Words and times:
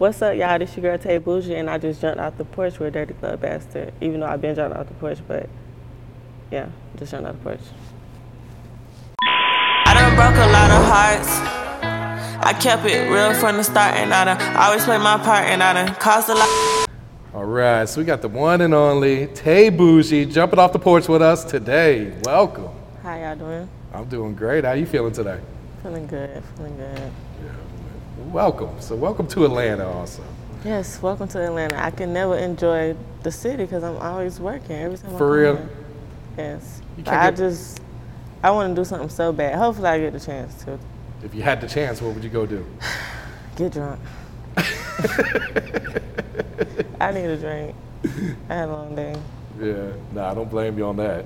What's 0.00 0.22
up, 0.22 0.34
y'all? 0.34 0.58
This 0.58 0.74
your 0.78 0.96
girl 0.96 0.96
Tai 0.96 1.18
Boujie, 1.18 1.60
and 1.60 1.68
I 1.68 1.76
just 1.76 2.00
jumped 2.00 2.18
out 2.18 2.38
the 2.38 2.44
porch 2.46 2.78
with 2.78 2.94
Dirty 2.94 3.12
Glove 3.12 3.42
Bastard. 3.42 3.92
Even 4.00 4.20
though 4.20 4.28
I've 4.28 4.40
been 4.40 4.54
jumping 4.56 4.80
out 4.80 4.88
the 4.88 4.94
porch, 4.94 5.18
but 5.28 5.46
yeah, 6.50 6.70
just 6.96 7.10
jumped 7.10 7.28
out 7.28 7.34
the 7.34 7.42
porch. 7.42 7.60
I 9.20 9.92
done 9.92 10.14
broke 10.14 10.36
a 10.36 10.48
lot 10.50 10.70
of 10.70 10.86
hearts. 10.86 11.28
I 12.42 12.54
kept 12.58 12.86
it 12.86 13.10
real 13.10 13.34
from 13.34 13.58
the 13.58 13.62
start, 13.62 13.94
and 13.96 14.14
I 14.14 14.24
done 14.24 14.56
always 14.56 14.82
played 14.86 15.02
my 15.02 15.18
part, 15.18 15.44
and 15.44 15.62
I 15.62 15.74
done 15.74 15.94
caused 15.96 16.30
a 16.30 16.34
lot. 16.34 16.88
All 17.34 17.44
right, 17.44 17.86
so 17.86 18.00
we 18.00 18.06
got 18.06 18.22
the 18.22 18.28
one 18.30 18.62
and 18.62 18.72
only 18.72 19.26
Tai 19.26 19.68
Boujie 19.68 20.32
jumping 20.32 20.58
off 20.58 20.72
the 20.72 20.78
porch 20.78 21.08
with 21.08 21.20
us 21.20 21.44
today. 21.44 22.14
Welcome. 22.24 22.70
How 23.02 23.18
y'all 23.18 23.36
doing? 23.36 23.68
I'm 23.92 24.06
doing 24.06 24.34
great. 24.34 24.64
How 24.64 24.72
you 24.72 24.86
feeling 24.86 25.12
today? 25.12 25.40
Feeling 25.82 26.06
good, 26.06 26.42
feeling 26.56 26.78
good. 26.78 27.12
Welcome. 28.28 28.80
So 28.80 28.94
welcome 28.94 29.26
to 29.28 29.44
Atlanta 29.46 29.88
also. 29.88 30.22
Yes, 30.64 31.00
welcome 31.02 31.26
to 31.28 31.44
Atlanta. 31.44 31.82
I 31.82 31.90
can 31.90 32.12
never 32.12 32.36
enjoy 32.36 32.94
the 33.22 33.32
city 33.32 33.64
because 33.64 33.82
I'm 33.82 33.96
always 33.96 34.38
working 34.38 34.76
every 34.76 34.98
time. 34.98 35.14
I 35.14 35.18
For 35.18 35.32
real? 35.32 35.56
here. 35.56 35.70
Yes. 36.36 36.82
You 36.96 37.02
can't 37.02 37.16
I 37.16 37.30
just, 37.32 37.80
I 38.42 38.50
want 38.50 38.76
to 38.76 38.80
do 38.80 38.84
something 38.84 39.08
so 39.08 39.32
bad. 39.32 39.56
Hopefully, 39.56 39.88
I 39.88 39.98
get 39.98 40.12
the 40.12 40.20
chance 40.20 40.62
to 40.64 40.78
If 41.24 41.34
you 41.34 41.42
had 41.42 41.60
the 41.60 41.66
chance, 41.66 42.00
what 42.02 42.14
would 42.14 42.22
you 42.22 42.30
go 42.30 42.46
do? 42.46 42.64
get 43.56 43.72
drunk. 43.72 43.98
I 47.00 47.12
need 47.12 47.24
a 47.24 47.36
drink. 47.38 47.74
I 48.48 48.54
had 48.54 48.68
a 48.68 48.72
long 48.72 48.94
day. 48.94 49.16
Yeah, 49.58 49.92
nah, 50.12 50.30
I 50.30 50.34
don't 50.34 50.50
blame 50.50 50.76
you 50.78 50.84
on 50.86 50.96
that. 50.96 51.24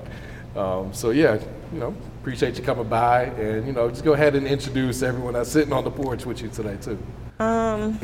Um, 0.55 0.93
so 0.93 1.09
yeah, 1.11 1.37
you 1.73 1.79
know, 1.79 1.95
appreciate 2.25 2.57
you 2.57 2.63
coming 2.63 2.87
by, 2.87 3.25
and 3.25 3.67
you 3.67 3.71
know, 3.71 3.87
just 3.87 4.03
go 4.03 4.13
ahead 4.13 4.33
and 4.33 4.47
introduce 4.47 5.03
everyone 5.03 5.35
that's 5.35 5.51
sitting 5.51 5.71
on 5.71 5.83
the 5.83 5.91
porch 5.91 6.25
with 6.25 6.41
you 6.41 6.49
today 6.49 6.75
too. 6.81 6.97
Um, 7.37 7.99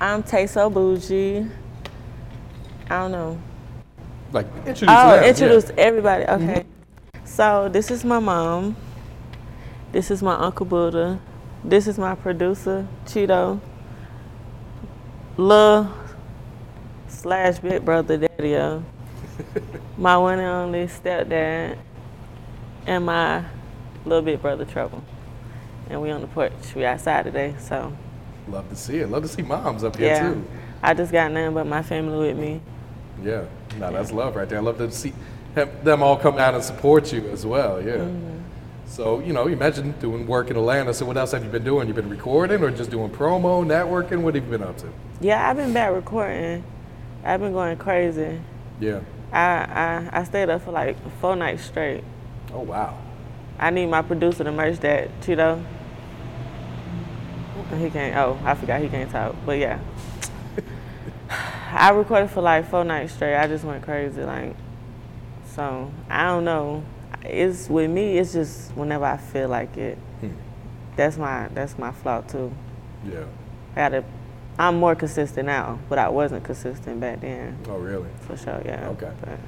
I'm 0.00 0.24
Tay 0.24 0.48
So 0.48 0.68
Bougie. 0.68 1.46
I 2.86 2.88
don't 2.88 3.12
know. 3.12 3.40
Like 4.32 4.46
introduce. 4.66 4.88
Oh, 4.88 5.10
them, 5.12 5.22
yeah. 5.22 5.28
introduce 5.28 5.70
everybody. 5.78 6.24
Okay. 6.24 6.64
So 7.22 7.68
this 7.68 7.88
is 7.88 8.04
my 8.04 8.18
mom. 8.18 8.74
This 9.92 10.10
is 10.10 10.20
my 10.20 10.34
uncle 10.34 10.66
Buddha. 10.66 11.20
This 11.62 11.86
is 11.86 11.98
my 12.00 12.16
producer 12.16 12.84
Cheeto. 13.04 13.60
Lil 15.36 15.88
slash 17.06 17.60
big 17.60 17.84
brother 17.84 18.16
Daddy. 18.16 18.82
my 19.96 20.16
one 20.16 20.40
and 20.40 20.48
only 20.48 20.86
stepdad, 20.86 21.78
and 22.86 23.06
my 23.06 23.44
little 24.04 24.22
big 24.22 24.40
brother 24.40 24.64
Trouble. 24.64 25.02
And 25.88 26.00
we 26.00 26.10
on 26.10 26.20
the 26.20 26.28
porch. 26.28 26.52
We 26.74 26.84
outside 26.84 27.24
today, 27.24 27.54
so 27.58 27.96
Love 28.50 28.68
to 28.68 28.76
see 28.76 28.98
it. 28.98 29.08
Love 29.08 29.22
to 29.22 29.28
see 29.28 29.42
moms 29.42 29.84
up 29.84 29.96
here 29.96 30.08
yeah. 30.08 30.32
too. 30.32 30.44
I 30.82 30.94
just 30.94 31.12
got 31.12 31.30
nothing 31.30 31.54
but 31.54 31.66
my 31.66 31.82
family 31.82 32.28
with 32.28 32.36
me. 32.36 32.60
Yeah, 33.22 33.44
no, 33.78 33.92
that's 33.92 34.12
love 34.12 34.34
right 34.34 34.48
there. 34.48 34.58
I 34.58 34.62
love 34.62 34.78
to 34.78 34.90
see 34.90 35.12
have 35.54 35.84
them 35.84 36.02
all 36.02 36.16
come 36.16 36.38
out 36.38 36.54
and 36.54 36.62
support 36.62 37.12
you 37.12 37.28
as 37.28 37.44
well. 37.44 37.80
Yeah. 37.80 37.96
Mm-hmm. 37.96 38.38
So 38.86 39.20
you 39.20 39.32
know, 39.32 39.46
imagine 39.46 39.92
doing 40.00 40.26
work 40.26 40.50
in 40.50 40.56
Atlanta. 40.56 40.94
So 40.94 41.06
what 41.06 41.16
else 41.16 41.32
have 41.32 41.44
you 41.44 41.50
been 41.50 41.64
doing? 41.64 41.86
You've 41.86 41.96
been 41.96 42.10
recording 42.10 42.62
or 42.62 42.70
just 42.70 42.90
doing 42.90 43.10
promo, 43.10 43.64
networking? 43.64 44.22
What 44.22 44.34
have 44.34 44.44
you 44.44 44.50
been 44.50 44.62
up 44.62 44.78
to? 44.78 44.88
Yeah, 45.20 45.48
I've 45.48 45.56
been 45.56 45.72
back 45.72 45.92
recording. 45.92 46.64
I've 47.22 47.40
been 47.40 47.52
going 47.52 47.76
crazy. 47.76 48.40
Yeah. 48.80 49.00
I, 49.32 49.38
I, 49.40 50.20
I 50.20 50.24
stayed 50.24 50.48
up 50.48 50.62
for 50.62 50.72
like 50.72 50.96
four 51.20 51.36
nights 51.36 51.64
straight. 51.64 52.02
Oh 52.52 52.60
wow. 52.60 52.98
I 53.58 53.70
need 53.70 53.86
my 53.86 54.02
producer 54.02 54.44
to 54.44 54.52
merge 54.52 54.78
that, 54.80 55.20
Cheeto. 55.20 55.62
He 57.78 57.90
can't, 57.90 58.16
oh, 58.16 58.38
I 58.44 58.54
forgot 58.54 58.80
he 58.80 58.88
can't 58.88 59.10
talk. 59.10 59.36
But 59.44 59.58
yeah. 59.58 59.78
I 61.72 61.90
recorded 61.90 62.30
for 62.30 62.40
like 62.40 62.68
four 62.68 62.84
nights 62.84 63.12
straight. 63.12 63.36
I 63.36 63.46
just 63.46 63.64
went 63.64 63.82
crazy. 63.84 64.22
Like, 64.22 64.56
so 65.54 65.90
I 66.08 66.24
don't 66.24 66.44
know. 66.44 66.84
It's 67.22 67.68
with 67.68 67.90
me, 67.90 68.18
it's 68.18 68.32
just 68.32 68.72
whenever 68.72 69.04
I 69.04 69.18
feel 69.18 69.48
like 69.48 69.76
it. 69.76 69.98
Hmm. 70.20 70.30
That's 70.96 71.16
my 71.16 71.48
that's 71.48 71.78
my 71.78 71.92
flaw 71.92 72.22
too. 72.22 72.52
Yeah. 73.04 73.24
I 73.72 73.76
gotta 73.76 74.04
I'm 74.58 74.76
more 74.76 74.94
consistent 74.94 75.46
now, 75.46 75.78
but 75.88 75.98
I 75.98 76.08
wasn't 76.08 76.44
consistent 76.44 77.00
back 77.00 77.20
then. 77.20 77.58
Oh 77.68 77.76
really? 77.76 78.08
For 78.22 78.36
sure, 78.36 78.62
yeah. 78.64 78.88
Okay. 78.88 79.12
But 79.20 79.38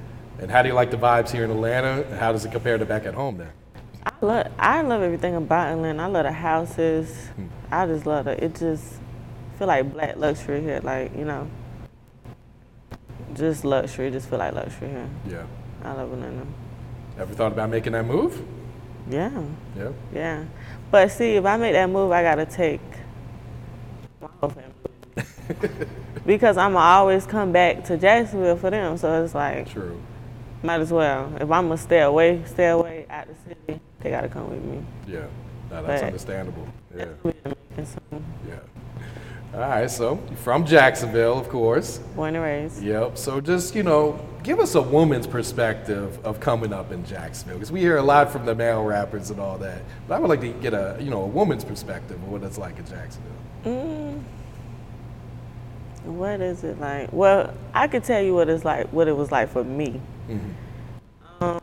And 0.42 0.50
how 0.50 0.60
do 0.60 0.68
you 0.68 0.74
like 0.74 0.90
the 0.90 0.96
vibes 0.96 1.30
here 1.30 1.44
in 1.44 1.52
Atlanta? 1.52 2.04
How 2.16 2.32
does 2.32 2.44
it 2.44 2.50
compare 2.50 2.76
to 2.76 2.84
back 2.84 3.06
at 3.06 3.14
home 3.14 3.38
then? 3.38 3.52
I 4.04 4.12
love 4.20 4.46
I 4.58 4.82
love 4.82 5.00
everything 5.00 5.36
about 5.36 5.72
Atlanta. 5.72 6.02
I 6.02 6.06
love 6.06 6.24
the 6.24 6.32
houses. 6.32 7.28
Hmm. 7.36 7.46
I 7.70 7.86
just 7.86 8.06
love 8.06 8.26
it. 8.26 8.42
It 8.42 8.56
just 8.56 8.94
feel 9.56 9.68
like 9.68 9.92
black 9.92 10.16
luxury 10.16 10.60
here. 10.60 10.80
Like 10.82 11.16
you 11.16 11.24
know, 11.24 11.48
just 13.34 13.64
luxury. 13.64 14.10
Just 14.10 14.28
feel 14.28 14.40
like 14.40 14.52
luxury 14.52 14.88
here. 14.88 15.08
Yeah. 15.28 15.46
I 15.84 15.92
love 15.92 16.12
Atlanta. 16.12 16.44
Ever 17.20 17.34
thought 17.34 17.52
about 17.52 17.70
making 17.70 17.92
that 17.92 18.04
move? 18.04 18.42
Yeah, 19.08 19.44
Yeah. 19.76 19.92
yeah. 20.12 20.44
But 20.90 21.12
see, 21.12 21.36
if 21.36 21.44
I 21.44 21.56
make 21.56 21.74
that 21.74 21.88
move, 21.88 22.10
I 22.10 22.22
gotta 22.24 22.46
take 22.46 22.80
my 24.20 24.28
whole 24.40 24.50
family. 24.50 25.86
because 26.26 26.56
I'ma 26.56 26.80
always 26.80 27.26
come 27.26 27.52
back 27.52 27.84
to 27.84 27.96
Jacksonville 27.96 28.56
for 28.56 28.70
them. 28.70 28.98
So 28.98 29.22
it's 29.22 29.36
like 29.36 29.68
True. 29.68 30.00
Might 30.62 30.80
as 30.80 30.92
well. 30.92 31.32
If 31.36 31.50
I'm 31.50 31.68
gonna 31.68 31.76
stay 31.76 32.00
away, 32.02 32.42
stay 32.46 32.68
away 32.68 33.06
out 33.10 33.26
the 33.28 33.34
city, 33.48 33.80
they 34.00 34.10
gotta 34.10 34.28
come 34.28 34.50
with 34.50 34.62
me. 34.64 34.84
Yeah. 35.06 35.20
No, 35.70 35.82
that's 35.82 36.00
But- 36.02 36.06
understandable. 36.06 36.66
Yeah. 36.96 37.06
Yeah. 37.76 38.54
All 39.54 39.60
right. 39.60 39.90
So 39.90 40.18
you're 40.28 40.36
from 40.36 40.64
Jacksonville, 40.66 41.38
of 41.38 41.48
course. 41.48 41.98
born 42.16 42.34
and 42.36 42.44
raised. 42.44 42.82
Yep. 42.82 43.16
So 43.18 43.40
just 43.40 43.74
you 43.74 43.82
know, 43.82 44.18
give 44.42 44.58
us 44.60 44.74
a 44.74 44.82
woman's 44.82 45.26
perspective 45.26 46.18
of 46.24 46.40
coming 46.40 46.72
up 46.72 46.90
in 46.92 47.04
Jacksonville, 47.04 47.56
because 47.58 47.72
we 47.72 47.80
hear 47.80 47.96
a 47.98 48.02
lot 48.02 48.30
from 48.30 48.44
the 48.46 48.54
male 48.54 48.82
rappers 48.84 49.30
and 49.30 49.40
all 49.40 49.58
that. 49.58 49.82
But 50.08 50.14
I 50.16 50.18
would 50.20 50.28
like 50.28 50.40
to 50.42 50.48
get 50.52 50.74
a 50.74 50.96
you 51.00 51.10
know 51.10 51.22
a 51.22 51.26
woman's 51.26 51.64
perspective 51.64 52.16
of 52.22 52.28
what 52.30 52.42
it's 52.42 52.58
like 52.58 52.78
in 52.78 52.86
Jacksonville. 52.86 53.32
Mm. 53.64 54.20
What 56.04 56.40
is 56.40 56.64
it 56.64 56.80
like? 56.80 57.10
Well, 57.12 57.54
I 57.72 57.86
could 57.88 58.04
tell 58.04 58.20
you 58.20 58.34
what 58.34 58.48
it's 58.48 58.64
like. 58.64 58.88
What 58.88 59.06
it 59.08 59.16
was 59.16 59.30
like 59.30 59.48
for 59.50 59.62
me. 59.64 60.00
Um, 61.40 61.60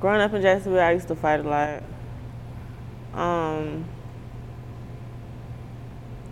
growing 0.00 0.20
up 0.20 0.32
in 0.32 0.42
Jacksonville, 0.42 0.80
I 0.80 0.92
used 0.92 1.08
to 1.08 1.16
fight 1.16 1.40
a 1.40 1.42
lot. 1.42 1.82
Um, 3.12 3.84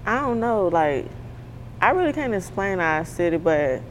I 0.04 0.20
don't 0.20 0.40
know. 0.40 0.68
Like, 0.68 1.06
I 1.80 1.90
really 1.90 2.12
can't 2.12 2.34
explain 2.34 2.80
our 2.80 3.04
city, 3.04 3.36
but 3.36 3.82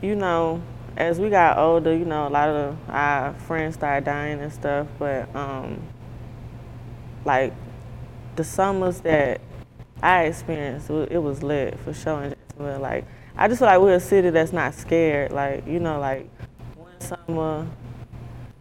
you 0.00 0.14
know, 0.14 0.62
as 0.96 1.18
we 1.18 1.30
got 1.30 1.58
older, 1.58 1.94
you 1.94 2.04
know, 2.04 2.28
a 2.28 2.30
lot 2.30 2.48
of 2.48 2.76
our 2.88 3.34
friends 3.34 3.74
started 3.74 4.04
dying 4.04 4.40
and 4.40 4.52
stuff. 4.52 4.86
But 4.98 5.34
um, 5.34 5.82
like 7.24 7.52
the 8.36 8.44
summers 8.44 9.00
that 9.00 9.40
I 10.02 10.24
experienced, 10.24 10.90
it 10.90 11.12
it 11.12 11.18
was 11.18 11.42
lit 11.42 11.78
for 11.80 11.92
sure 11.92 12.22
in 12.24 12.33
Like, 12.58 13.04
I 13.36 13.48
just 13.48 13.58
feel 13.58 13.68
like 13.68 13.80
we're 13.80 13.94
a 13.94 14.00
city 14.00 14.30
that's 14.30 14.52
not 14.52 14.74
scared. 14.74 15.32
Like, 15.32 15.66
you 15.66 15.80
know, 15.80 15.98
like 15.98 16.28
one 16.76 17.00
summer, 17.00 17.66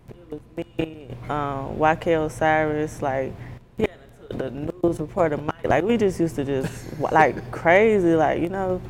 it 0.10 0.32
was 0.32 0.42
me, 0.58 1.08
um, 1.30 1.78
YK 1.78 2.26
Osiris, 2.26 3.02
like, 3.02 3.34
he 3.78 3.84
had 3.84 4.40
the 4.40 4.52
news 4.52 5.00
reporter 5.00 5.38
Mike. 5.38 5.66
Like, 5.66 5.84
we 5.84 5.98
just 5.98 6.20
used 6.20 6.36
to 6.36 6.46
just, 6.46 7.00
like, 7.00 7.52
crazy, 7.52 8.16
like, 8.16 8.42
you 8.42 8.50
know. 8.50 8.82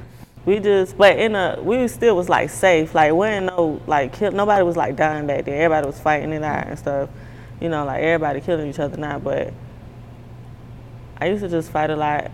We 0.45 0.59
just, 0.59 0.97
but 0.97 1.17
in 1.17 1.35
a, 1.35 1.57
we 1.61 1.87
still 1.87 2.17
was 2.17 2.27
like 2.27 2.49
safe. 2.49 2.93
Like, 2.93 3.13
we 3.13 3.27
ain't 3.27 3.45
no, 3.45 3.81
like, 3.87 4.11
kill, 4.11 4.31
nobody 4.33 4.63
was 4.63 4.75
like 4.75 4.97
dying 4.97 5.25
back 5.25 5.45
there. 5.45 5.55
Everybody 5.55 5.87
was 5.87 5.99
fighting 5.99 6.33
it 6.33 6.43
out 6.43 6.67
and 6.67 6.77
stuff. 6.77 7.09
you 7.63 7.69
know, 7.69 7.85
like 7.85 8.01
everybody 8.03 8.41
killing 8.41 8.69
each 8.69 8.79
other 8.79 8.97
now, 8.97 9.17
but 9.19 9.53
I 11.17 11.27
used 11.27 11.43
to 11.43 11.49
just 11.49 11.71
fight 11.71 11.89
a 11.89 11.95
lot. 11.95 12.29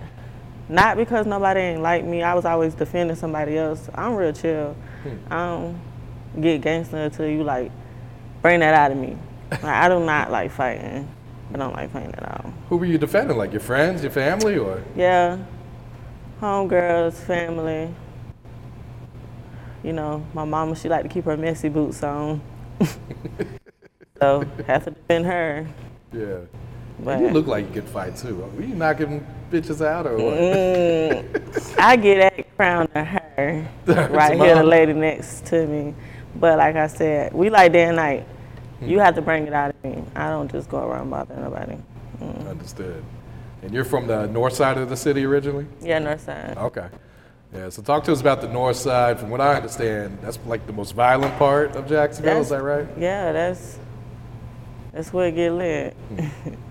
Not 0.69 0.98
because 0.98 1.25
nobody 1.25 1.62
ain't 1.62 1.81
like 1.81 2.06
me. 2.06 2.21
I 2.21 2.36
was 2.36 2.45
always 2.45 2.75
defending 2.75 3.16
somebody 3.16 3.57
else. 3.57 3.89
I'm 3.95 4.13
real 4.13 4.31
chill. 4.31 4.75
Hmm. 5.01 5.33
I 5.33 5.38
don't 5.48 5.81
get 6.39 6.62
gangster 6.62 6.98
until 6.98 7.27
you 7.27 7.44
like 7.44 7.71
bring 8.44 8.60
that 8.60 8.75
out 8.75 8.92
of 8.92 8.98
me. 8.98 9.18
Like, 9.51 9.63
I 9.63 9.89
do 9.89 10.00
not 10.00 10.30
like 10.30 10.51
fighting. 10.51 11.07
I 11.51 11.57
don't 11.57 11.74
like 11.74 11.92
fighting 11.92 12.13
at 12.13 12.24
all. 12.24 12.54
Who 12.69 12.77
were 12.77 12.86
you 12.86 13.00
defending? 13.00 13.36
Like 13.36 13.51
your 13.51 13.62
friends, 13.62 14.04
your 14.04 14.12
family, 14.12 14.60
or? 14.60 14.83
Yeah, 14.95 15.39
homegirls, 16.39 17.13
family. 17.13 17.92
You 19.83 19.94
know, 19.94 20.24
my 20.36 20.45
mama, 20.45 20.75
she 20.75 20.88
like 20.88 21.01
to 21.01 21.10
keep 21.10 21.25
her 21.25 21.36
messy 21.36 21.68
boots 21.68 22.04
on. 22.04 22.42
so, 24.22 24.45
have 24.68 24.86
to 24.86 24.92
defend 24.92 25.25
her. 25.25 25.68
Yeah. 26.12 26.39
But 27.04 27.22
You 27.22 27.30
look 27.30 27.48
like 27.48 27.68
you 27.68 27.81
could 27.81 27.90
fight 27.90 28.16
too. 28.16 28.44
Are 28.44 28.62
you 28.62 28.75
knocking 28.75 29.25
bitches 29.51 29.86
out 29.86 30.06
or 30.06 30.18
what? 30.18 30.34
Mm, 30.34 31.80
I 31.80 31.96
get 31.96 32.36
that 32.36 32.57
crown 32.57 32.88
to 32.90 33.04
her, 33.04 33.68
right 34.12 34.38
here, 34.38 34.56
the 34.56 34.63
lady 34.63 34.94
next 34.94 35.46
to 35.48 35.66
me. 35.66 35.96
But 36.36 36.57
like 36.57 36.75
I 36.75 36.88
said, 36.88 37.34
we 37.34 37.50
like 37.50 37.72
day 37.72 37.86
and 37.86 37.96
night. 37.96 38.28
You 38.81 38.98
hmm. 38.98 39.04
have 39.04 39.16
to 39.16 39.22
bring 39.22 39.48
it 39.48 39.54
out 39.54 39.72
of 39.72 39.84
me. 39.84 40.04
I 40.16 40.30
don't 40.30 40.51
just 40.51 40.69
go 40.69 40.80
around 40.80 41.10
bothering 41.10 41.42
nobody. 41.42 41.78
Mm. 42.22 42.50
Understood. 42.50 43.04
And 43.62 43.74
you're 43.74 43.84
from 43.84 44.07
the 44.07 44.28
north 44.28 44.54
side 44.54 44.78
of 44.78 44.90
the 44.90 44.96
city 44.96 45.25
originally? 45.25 45.66
Yeah, 45.81 46.00
north 46.00 46.22
side. 46.22 46.57
Okay. 46.57 46.88
Yeah, 47.54 47.69
so 47.69 47.81
talk 47.81 48.04
to 48.06 48.12
us 48.12 48.22
about 48.22 48.42
the 48.42 48.48
north 48.48 48.78
side. 48.78 49.19
From 49.19 49.31
what 49.31 49.42
I 49.42 49.56
understand, 49.56 50.19
that's 50.22 50.40
like 50.46 50.66
the 50.68 50.74
most 50.74 50.94
violent 50.94 51.36
part 51.38 51.75
of 51.75 51.90
Jacksonville, 51.90 52.42
is 52.42 52.50
that 52.50 52.62
right? 52.62 52.88
Yeah, 52.98 53.31
that's 53.31 53.80
that's 54.94 55.12
where 55.12 55.28
it 55.28 55.36
get 55.36 55.51
lit. 55.54 55.94
Hmm. 55.94 56.54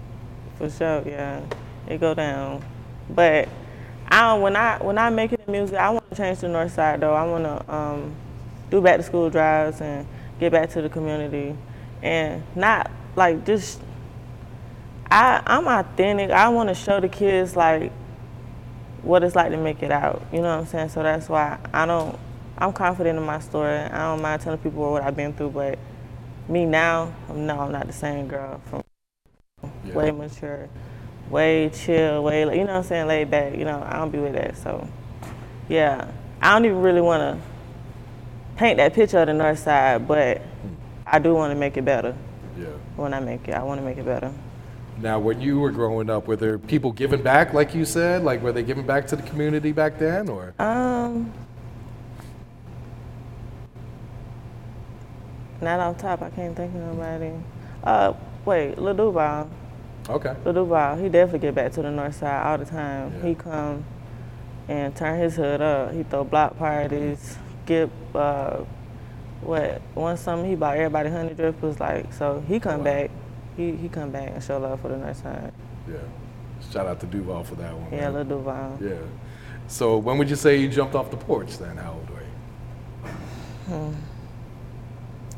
For 0.59 0.69
sure, 0.69 1.03
yeah. 1.07 1.41
It 1.87 2.01
go 2.01 2.15
down. 2.15 2.65
But 3.09 3.49
I 4.09 4.35
when 4.35 4.57
I 4.57 4.79
when 4.79 4.99
I 4.99 5.09
make 5.11 5.33
it 5.33 5.49
music, 5.49 5.77
I 5.77 5.91
want 5.91 6.09
to 6.11 6.17
change 6.17 6.41
the 6.41 6.49
north 6.49 6.75
side 6.75 7.01
though. 7.01 7.15
I 7.15 7.25
want 7.25 7.45
to 7.45 7.75
um, 7.75 8.15
do 8.71 8.81
back 8.81 8.97
to 8.97 9.03
school 9.03 9.31
drives 9.31 9.81
and 9.81 10.07
get 10.41 10.53
back 10.53 10.71
to 10.71 10.83
the 10.83 10.89
community, 10.89 11.57
and 12.03 12.43
not 12.55 12.91
like 13.17 13.47
just. 13.47 13.81
I 15.11 15.43
I'm 15.47 15.67
authentic. 15.67 16.31
I 16.31 16.49
want 16.51 16.69
to 16.69 16.75
show 16.75 17.01
the 17.01 17.09
kids 17.09 17.57
like 17.57 17.93
what 19.03 19.23
it's 19.23 19.35
like 19.37 19.51
to 19.53 19.57
make 19.57 19.83
it 19.83 19.91
out. 19.91 20.23
You 20.33 20.41
know 20.43 20.57
what 20.57 20.61
I'm 20.61 20.67
saying? 20.67 20.89
So 20.91 21.03
that's 21.03 21.29
why 21.29 21.59
I 21.73 21.87
don't. 21.87 22.19
I'm 22.59 22.73
confident 22.73 23.17
in 23.19 23.25
my 23.25 23.39
story. 23.39 23.77
I 23.77 24.11
don't 24.11 24.21
mind 24.21 24.43
telling 24.43 24.59
people 24.59 24.91
what 24.91 25.03
I've 25.03 25.17
been 25.17 25.33
through, 25.33 25.51
but 25.51 25.79
me 26.49 26.65
now, 26.65 27.15
no, 27.33 27.61
I'm 27.61 27.73
not 27.73 27.87
the 27.87 27.93
same 27.93 28.27
girl 28.27 28.61
from 28.67 28.83
Yeah. 29.89 29.95
way 29.95 30.11
mature, 30.11 30.69
way 31.31 31.71
chill, 31.71 32.23
way 32.25 32.43
you 32.43 32.65
know 32.65 32.67
what 32.67 32.77
I'm 32.77 32.83
saying, 32.83 33.07
laid 33.07 33.31
back. 33.31 33.57
You 33.57 33.65
know, 33.65 33.83
I 33.85 33.97
don't 33.97 34.11
be 34.11 34.19
with 34.19 34.35
that. 34.35 34.57
So, 34.57 34.87
yeah, 35.69 36.11
I 36.41 36.53
don't 36.53 36.65
even 36.65 36.81
really 36.81 37.01
want 37.01 37.21
to 37.21 37.39
paint 38.57 38.77
that 38.79 38.95
picture 38.95 39.19
of 39.19 39.27
the 39.27 39.35
north 39.35 39.59
side, 39.59 40.07
but 40.07 40.43
I 41.07 41.19
do 41.19 41.35
want 41.35 41.53
to 41.53 41.59
make 41.59 41.77
it 41.77 41.85
better. 41.85 42.15
Yeah. 42.59 42.67
When 42.97 43.15
I 43.15 43.21
make 43.21 43.49
it, 43.49 43.55
I 43.55 43.63
want 43.63 43.81
to 43.81 43.85
make 43.85 43.99
it 43.99 44.05
better. 44.05 44.33
Now, 45.01 45.21
when 45.21 45.41
you 45.41 45.61
were 45.61 45.71
growing 45.71 46.11
up, 46.11 46.27
were 46.27 46.35
there 46.35 46.59
people 46.59 46.91
giving 46.91 47.23
back, 47.23 47.55
like 47.55 47.73
you 47.73 47.85
said? 47.85 48.25
Like, 48.25 48.43
were 48.43 48.53
they 48.53 48.65
giving 48.65 48.85
back 48.85 49.07
to 49.09 49.17
the 49.17 49.23
community 49.23 49.71
back 49.71 49.97
then, 49.97 50.29
or? 50.29 50.55
Um, 50.59 51.33
not 55.61 55.79
off 55.79 55.99
top. 55.99 56.23
I 56.23 56.31
can't 56.31 56.57
think 56.57 56.75
of 56.75 56.81
nobody. 56.81 57.33
Uh, 57.85 58.13
wait, 58.45 58.77
Lil 58.77 58.95
Duval. 58.95 59.49
Okay. 60.09 60.35
Lil 60.45 60.55
Duval, 60.55 60.97
he 60.97 61.09
definitely 61.09 61.41
get 61.41 61.55
back 61.55 61.73
to 61.73 61.83
the 61.83 61.91
north 61.91 62.15
side 62.17 62.47
all 62.47 62.57
the 62.59 62.65
time. 62.65 63.13
Yeah. 63.19 63.29
He 63.29 63.35
come 63.35 63.85
and 64.69 64.95
turn 64.97 65.19
his 65.21 65.37
hood 65.37 65.61
up. 65.61 65.93
He 65.93 66.03
throw 66.03 66.25
block 66.25 66.57
parties, 66.59 67.37
get 67.67 67.91
uh, 68.15 68.65
what 69.43 69.81
one 69.95 70.17
summer 70.17 70.45
he 70.47 70.55
bought 70.55 70.77
everybody 70.77 71.11
hundred 71.11 71.37
drippers. 71.37 71.79
Like 71.79 72.13
so, 72.13 72.43
he 72.49 72.59
come 72.59 72.79
Wow. 72.79 72.85
back. 72.85 73.11
He 73.57 73.73
he 73.73 73.89
come 73.89 74.11
back 74.11 74.31
and 74.31 74.43
show 74.43 74.59
love 74.59 74.81
for 74.81 74.89
the 74.89 74.97
north 74.97 75.17
side. 75.23 75.53
Yeah. 75.89 75.97
Shout 76.73 76.87
out 76.87 77.01
to 77.01 77.07
Duval 77.07 77.45
for 77.45 77.55
that 77.57 77.75
one. 77.75 77.93
Yeah, 77.93 78.11
man. 78.11 78.15
Lil 78.15 78.25
Duval. 78.25 78.79
Yeah. 78.81 78.95
So, 79.69 79.99
when 79.99 80.17
would 80.19 80.31
you 80.31 80.37
say 80.37 80.57
you 80.57 80.69
jumped 80.69 80.95
off 80.95 81.11
the 81.11 81.17
porch 81.19 81.59
then? 81.59 81.77
How 81.77 81.93
old 81.93 82.09
were 82.11 82.17
you? 83.77 83.95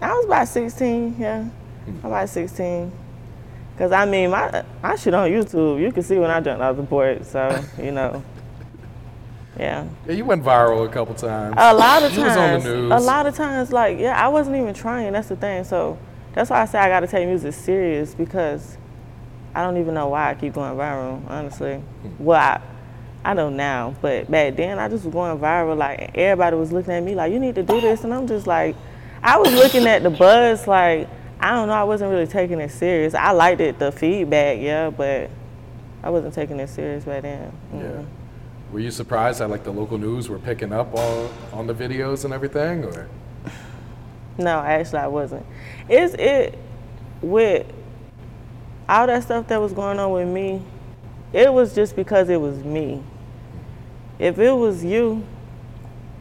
I 0.00 0.12
was 0.14 0.24
about 0.24 0.48
16, 0.48 1.16
yeah. 1.18 1.44
I'm 1.86 2.00
about 2.04 2.28
16. 2.28 2.92
Cause 3.80 3.92
I 3.92 4.04
mean, 4.04 4.28
my 4.28 4.62
my 4.82 4.94
shit 4.94 5.14
on 5.14 5.30
YouTube. 5.30 5.80
You 5.80 5.90
can 5.90 6.02
see 6.02 6.18
when 6.18 6.30
I 6.30 6.38
jumped 6.42 6.60
off 6.62 6.76
the 6.76 6.82
porch. 6.82 7.22
So 7.22 7.64
you 7.78 7.92
know, 7.92 8.22
yeah. 9.58 9.86
Yeah, 10.06 10.12
you 10.12 10.24
went 10.26 10.44
viral 10.44 10.86
a 10.86 10.92
couple 10.92 11.14
times. 11.14 11.54
A 11.56 11.72
lot 11.72 12.02
of 12.02 12.12
You 12.12 12.20
was 12.24 12.32
on 12.32 12.36
times. 12.36 12.64
the 12.64 12.76
news. 12.76 12.92
A 12.92 12.98
lot 12.98 13.24
of 13.26 13.34
times, 13.34 13.72
like 13.72 13.98
yeah, 13.98 14.22
I 14.22 14.28
wasn't 14.28 14.56
even 14.56 14.74
trying. 14.74 15.14
That's 15.14 15.28
the 15.28 15.36
thing. 15.36 15.64
So 15.64 15.98
that's 16.34 16.50
why 16.50 16.60
I 16.60 16.66
say 16.66 16.78
I 16.78 16.88
got 16.90 17.00
to 17.00 17.06
take 17.06 17.26
music 17.26 17.54
serious 17.54 18.14
because 18.14 18.76
I 19.54 19.62
don't 19.62 19.78
even 19.78 19.94
know 19.94 20.08
why 20.08 20.28
I 20.30 20.34
keep 20.34 20.52
going 20.52 20.76
viral. 20.76 21.22
Honestly, 21.30 21.76
Hmm. 21.76 22.08
well, 22.24 22.38
I, 22.38 23.30
I 23.30 23.32
know 23.32 23.48
now, 23.48 23.94
but 24.02 24.30
back 24.30 24.56
then 24.56 24.78
I 24.78 24.90
just 24.90 25.06
was 25.06 25.12
going 25.14 25.38
viral. 25.38 25.74
Like 25.74 26.10
everybody 26.18 26.56
was 26.56 26.70
looking 26.70 26.92
at 26.92 27.02
me 27.02 27.14
like, 27.14 27.32
you 27.32 27.38
need 27.38 27.54
to 27.54 27.62
do 27.62 27.80
this, 27.80 28.04
and 28.04 28.12
I'm 28.12 28.26
just 28.26 28.46
like, 28.46 28.76
I 29.22 29.38
was 29.38 29.54
looking 29.54 29.86
at 29.86 30.02
the 30.02 30.10
buzz 30.10 30.66
like. 30.66 31.08
I 31.40 31.52
don't 31.52 31.68
know. 31.68 31.74
I 31.74 31.84
wasn't 31.84 32.10
really 32.10 32.26
taking 32.26 32.60
it 32.60 32.70
serious. 32.70 33.14
I 33.14 33.32
liked 33.32 33.60
it, 33.60 33.78
the 33.78 33.90
feedback, 33.90 34.58
yeah, 34.60 34.90
but 34.90 35.30
I 36.02 36.10
wasn't 36.10 36.34
taking 36.34 36.60
it 36.60 36.68
serious 36.68 37.04
back 37.04 37.22
then. 37.22 37.52
Yeah. 37.72 37.80
Mm. 37.80 38.06
Were 38.72 38.80
you 38.80 38.90
surprised 38.90 39.40
that 39.40 39.48
like 39.48 39.64
the 39.64 39.72
local 39.72 39.98
news 39.98 40.28
were 40.28 40.38
picking 40.38 40.72
up 40.72 40.94
on 40.94 41.30
on 41.52 41.66
the 41.66 41.74
videos 41.74 42.24
and 42.24 42.32
everything, 42.32 42.84
or? 42.84 43.08
No, 44.38 44.60
actually, 44.60 45.00
I 45.00 45.06
wasn't. 45.06 45.44
It's 45.86 46.14
it 46.14 46.56
with 47.20 47.66
all 48.88 49.06
that 49.06 49.22
stuff 49.22 49.48
that 49.48 49.60
was 49.60 49.72
going 49.72 49.98
on 49.98 50.12
with 50.12 50.28
me. 50.28 50.62
It 51.32 51.52
was 51.52 51.74
just 51.74 51.94
because 51.94 52.30
it 52.30 52.40
was 52.40 52.56
me. 52.64 53.02
If 54.18 54.38
it 54.38 54.52
was 54.52 54.82
you, 54.82 55.24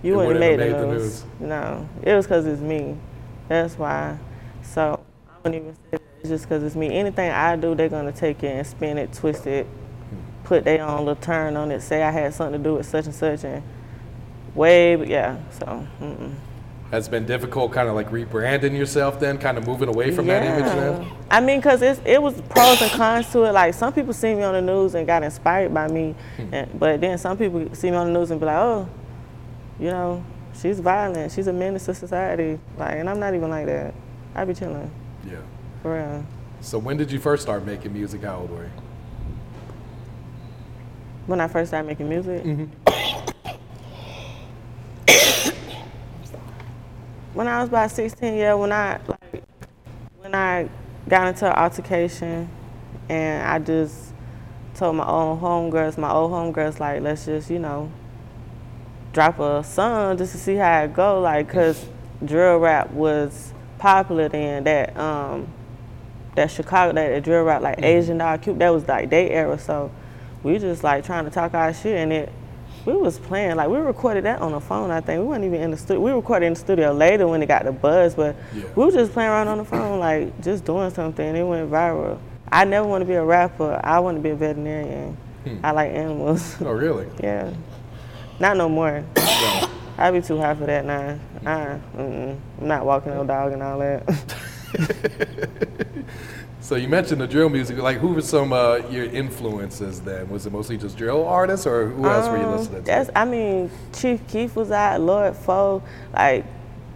you 0.03 0.13
It 0.13 0.17
wouldn't 0.17 0.41
have 0.41 0.59
made 0.59 0.59
made 0.59 0.75
the 0.75 0.85
news. 0.87 1.23
No, 1.39 1.87
it 2.01 2.13
was 2.13 2.25
because 2.25 2.45
it's 2.45 2.61
me. 2.61 2.97
That's 3.47 3.77
why. 3.77 4.17
So 4.63 4.99
wouldn't 5.43 5.63
even 5.63 5.75
say 5.75 5.81
that. 5.91 6.01
It's 6.21 6.29
just 6.29 6.45
because 6.45 6.63
it's 6.63 6.75
me. 6.75 6.93
Anything 6.93 7.31
I 7.31 7.55
do, 7.55 7.75
they're 7.75 7.89
gonna 7.89 8.11
take 8.11 8.43
it 8.43 8.47
and 8.47 8.67
spin 8.67 8.97
it, 8.97 9.13
twist 9.13 9.47
it, 9.47 9.65
put 10.43 10.65
their 10.65 10.83
own 10.83 11.05
little 11.05 11.15
turn 11.15 11.55
on 11.55 11.71
it, 11.71 11.81
say 11.81 12.03
I 12.03 12.11
had 12.11 12.33
something 12.33 12.61
to 12.61 12.69
do 12.69 12.75
with 12.75 12.85
such 12.85 13.05
and 13.05 13.15
such, 13.15 13.43
and 13.43 13.63
way, 14.53 14.95
but 14.95 15.07
yeah. 15.07 15.37
So. 15.51 15.87
Mm-mm. 16.01 16.33
Has 16.91 17.07
it 17.07 17.11
been 17.11 17.27
difficult, 17.27 17.71
kind 17.71 17.87
of 17.87 17.93
like 17.93 18.09
rebranding 18.09 18.75
yourself, 18.75 19.19
then 19.19 19.37
kind 19.37 19.59
of 19.59 19.67
moving 19.67 19.89
away 19.89 20.09
from 20.09 20.25
that 20.25 20.43
image 20.43 20.65
then? 20.73 21.07
I 21.29 21.39
mean, 21.39 21.61
cause 21.61 21.83
it's, 21.83 22.01
it 22.03 22.19
was 22.19 22.41
pros 22.49 22.81
and 22.81 22.91
cons 22.91 23.31
to 23.31 23.43
it. 23.43 23.51
Like 23.51 23.75
some 23.75 23.93
people 23.93 24.11
see 24.11 24.33
me 24.33 24.41
on 24.41 24.53
the 24.55 24.61
news 24.61 24.95
and 24.95 25.05
got 25.05 25.21
inspired 25.21 25.71
by 25.71 25.87
me, 25.87 26.15
Hmm. 26.37 26.53
and, 26.53 26.79
but 26.79 26.99
then 26.99 27.17
some 27.19 27.37
people 27.37 27.73
see 27.75 27.91
me 27.91 27.95
on 27.95 28.11
the 28.11 28.19
news 28.19 28.31
and 28.31 28.39
be 28.39 28.47
like, 28.47 28.57
oh, 28.57 28.89
you 29.79 29.91
know, 29.91 30.23
she's 30.59 30.79
violent. 30.79 31.31
She's 31.31 31.45
a 31.45 31.53
menace 31.53 31.85
to 31.85 31.93
society. 31.93 32.59
Like, 32.75 32.95
and 32.95 33.07
I'm 33.07 33.19
not 33.19 33.35
even 33.35 33.51
like 33.51 33.67
that. 33.67 33.93
I 34.33 34.43
be 34.45 34.55
chilling 34.55 34.91
Yeah. 35.29 35.37
for 35.81 35.95
real. 35.95 36.25
So 36.61 36.77
when 36.77 36.97
did 36.97 37.11
you 37.11 37.19
first 37.19 37.43
start 37.43 37.65
making 37.65 37.93
music? 37.93 38.23
How 38.23 38.39
old 38.39 38.51
were 38.51 38.63
you? 38.63 38.71
When 41.27 41.39
I 41.39 41.47
first 41.47 41.69
started 41.69 41.87
making 41.87 42.09
music. 42.09 42.43
Mm-hmm. 42.43 42.65
when 47.33 47.47
I 47.47 47.59
was 47.59 47.69
about 47.69 47.91
16, 47.91 48.35
yeah, 48.35 48.53
when 48.55 48.71
I 48.71 48.99
like 49.07 49.43
when 50.17 50.35
I 50.35 50.67
got 51.07 51.27
into 51.27 51.45
an 51.47 51.53
altercation 51.53 52.49
and 53.07 53.47
I 53.47 53.59
just 53.59 54.13
told 54.75 54.95
my 54.95 55.07
own 55.07 55.39
homegirls, 55.39 55.97
my 55.97 56.11
old 56.11 56.31
homegirls, 56.31 56.79
like, 56.79 57.01
let's 57.01 57.25
just, 57.25 57.49
you 57.49 57.59
know, 57.59 57.91
drop 59.13 59.39
a 59.39 59.63
song 59.63 60.17
just 60.17 60.33
to 60.33 60.37
see 60.37 60.55
how 60.55 60.83
it 60.83 60.93
go, 60.93 61.19
like, 61.21 61.49
cause 61.49 61.85
drill 62.23 62.57
rap 62.57 62.91
was 62.91 63.53
popular 63.79 64.29
then. 64.29 64.63
That 64.65 64.95
um, 64.97 65.47
that 66.35 66.51
Chicago, 66.51 66.93
that, 66.93 67.09
that 67.09 67.23
drill 67.23 67.43
rap, 67.43 67.61
like 67.61 67.81
Asian 67.81 68.19
dog, 68.19 68.41
Cube, 68.43 68.59
that 68.59 68.69
was 68.69 68.87
like 68.87 69.09
their 69.09 69.29
era. 69.29 69.57
So 69.57 69.91
we 70.43 70.57
just 70.59 70.83
like 70.83 71.03
trying 71.05 71.25
to 71.25 71.31
talk 71.31 71.53
our 71.53 71.73
shit, 71.73 71.95
and 71.97 72.13
it 72.13 72.31
we 72.85 72.93
was 72.93 73.19
playing 73.19 73.55
like 73.57 73.69
we 73.69 73.77
recorded 73.77 74.23
that 74.25 74.41
on 74.41 74.51
the 74.51 74.59
phone. 74.59 74.89
I 74.91 75.01
think 75.01 75.19
we 75.21 75.27
weren't 75.27 75.43
even 75.43 75.61
in 75.61 75.71
the 75.71 75.77
studio. 75.77 75.99
We 76.01 76.11
recorded 76.11 76.45
in 76.45 76.53
the 76.53 76.59
studio 76.59 76.91
later 76.93 77.27
when 77.27 77.41
it 77.41 77.47
got 77.47 77.65
the 77.65 77.71
buzz, 77.71 78.15
but 78.15 78.35
Yeah. 78.53 78.63
we 78.75 78.85
were 78.85 78.91
just 78.91 79.11
playing 79.11 79.29
around 79.29 79.47
on 79.47 79.57
the 79.57 79.65
phone, 79.65 79.99
like 79.99 80.41
just 80.41 80.63
doing 80.65 80.89
something. 80.91 81.35
It 81.35 81.43
went 81.43 81.69
viral. 81.69 82.19
I 82.51 82.65
never 82.65 82.87
want 82.87 83.01
to 83.01 83.05
be 83.05 83.13
a 83.13 83.23
rapper. 83.23 83.79
I 83.83 83.99
want 83.99 84.17
to 84.17 84.21
be 84.21 84.29
a 84.29 84.35
veterinarian. 84.35 85.17
I 85.63 85.71
like 85.71 85.91
animals. 85.91 86.55
Oh, 86.61 86.71
really? 86.71 87.07
yeah, 87.23 87.51
not 88.39 88.55
no 88.57 88.69
more. 88.69 89.03
I'd 89.97 90.11
be 90.11 90.21
too 90.21 90.37
high 90.37 90.55
for 90.55 90.65
that 90.65 90.85
now. 90.85 91.19
I, 91.45 91.79
mm-mm. 91.95 92.37
I'm 92.59 92.67
not 92.67 92.85
walking 92.85 93.13
no 93.13 93.23
dog 93.23 93.53
and 93.53 93.63
all 93.63 93.79
that. 93.79 94.03
so 96.59 96.75
you 96.75 96.87
mentioned 96.87 97.21
the 97.21 97.27
drill 97.27 97.49
music. 97.49 97.77
Like, 97.77 97.97
who 97.97 98.09
were 98.09 98.21
some 98.21 98.51
uh, 98.53 98.77
your 98.89 99.05
influences 99.05 100.01
then? 100.01 100.29
Was 100.29 100.45
it 100.45 100.51
mostly 100.53 100.77
just 100.77 100.97
drill 100.97 101.25
artists, 101.25 101.65
or 101.65 101.87
who 101.87 102.05
else 102.05 102.27
were 102.27 102.37
you 102.37 102.43
Um, 102.43 102.57
listening 102.57 102.83
That's, 102.83 103.09
to? 103.09 103.17
I 103.17 103.25
mean, 103.25 103.71
Chief 103.93 104.25
Keef 104.27 104.55
was 104.55 104.71
out, 104.71 105.01
Lord 105.01 105.35
Foe, 105.35 105.81
like, 106.13 106.45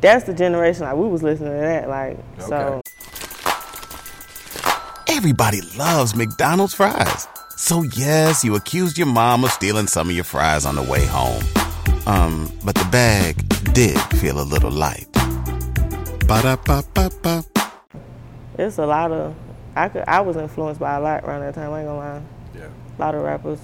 that's 0.02 0.26
the 0.26 0.34
generation, 0.34 0.84
like, 0.84 0.96
we 0.96 1.08
was 1.08 1.24
listening 1.24 1.54
to 1.54 1.58
that, 1.58 1.90
like, 1.90 2.18
so. 2.40 2.82
Everybody 5.08 5.62
loves 5.78 6.16
McDonald's 6.16 6.74
fries. 6.74 7.28
So 7.56 7.84
yes, 7.84 8.44
you 8.44 8.56
accused 8.56 8.98
your 8.98 9.08
mom 9.08 9.46
of 9.46 9.52
stealing 9.52 9.88
some 9.88 10.10
of 10.10 10.16
your 10.16 10.26
fries 10.26 10.66
on 10.66 10.76
the 10.76 10.84
way 10.84 11.06
home. 11.06 11.44
Um, 12.06 12.52
but 12.66 12.76
the 12.76 12.84
bag 12.92 13.53
did 13.74 13.98
feel 14.18 14.40
a 14.40 14.44
little 14.44 14.72
light. 14.72 15.08
Ba-da-ba-ba-ba. 16.28 17.46
It's 18.58 18.78
a 18.78 18.86
lot 18.86 19.12
of, 19.12 19.36
I 19.76 19.90
could, 19.90 20.04
I 20.08 20.22
was 20.22 20.38
influenced 20.38 20.80
by 20.80 20.96
a 20.96 21.00
lot 21.00 21.24
around 21.24 21.42
that 21.42 21.56
time, 21.56 21.72
I 21.72 21.80
ain't 21.80 21.88
gonna 21.88 21.98
lie. 21.98 22.22
Yeah. 22.56 22.68
A 22.98 23.02
lot 23.02 23.16
of 23.16 23.24
rappers. 23.24 23.60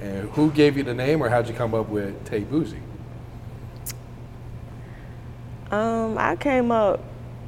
And 0.00 0.28
who 0.30 0.50
gave 0.50 0.76
you 0.76 0.82
the 0.82 0.94
name, 0.94 1.22
or 1.22 1.28
how'd 1.28 1.48
you 1.48 1.54
come 1.54 1.74
up 1.74 1.88
with 1.88 2.24
Tai 2.24 2.40
Boujie? 2.40 2.80
Um, 5.70 6.18
I 6.18 6.36
came 6.36 6.72
up 6.72 7.00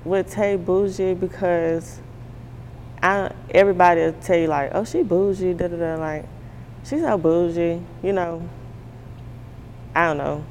with 0.05 0.31
Tai 0.31 0.59
Boujie 0.59 1.19
because 1.19 2.01
I 3.03 3.33
everybody 3.51 4.01
will 4.03 4.13
tell 4.13 4.37
you 4.37 4.47
like, 4.47 4.71
oh 4.75 4.85
she 4.85 5.03
bougie, 5.03 5.55
da 5.55 5.67
da 5.67 5.77
da 5.77 5.97
like 5.97 6.25
she's 6.85 7.01
so 7.01 7.19
bougie, 7.19 7.83
you 8.03 8.13
know. 8.13 8.49
I 9.95 10.07
don't 10.07 10.19
know. 10.19 10.45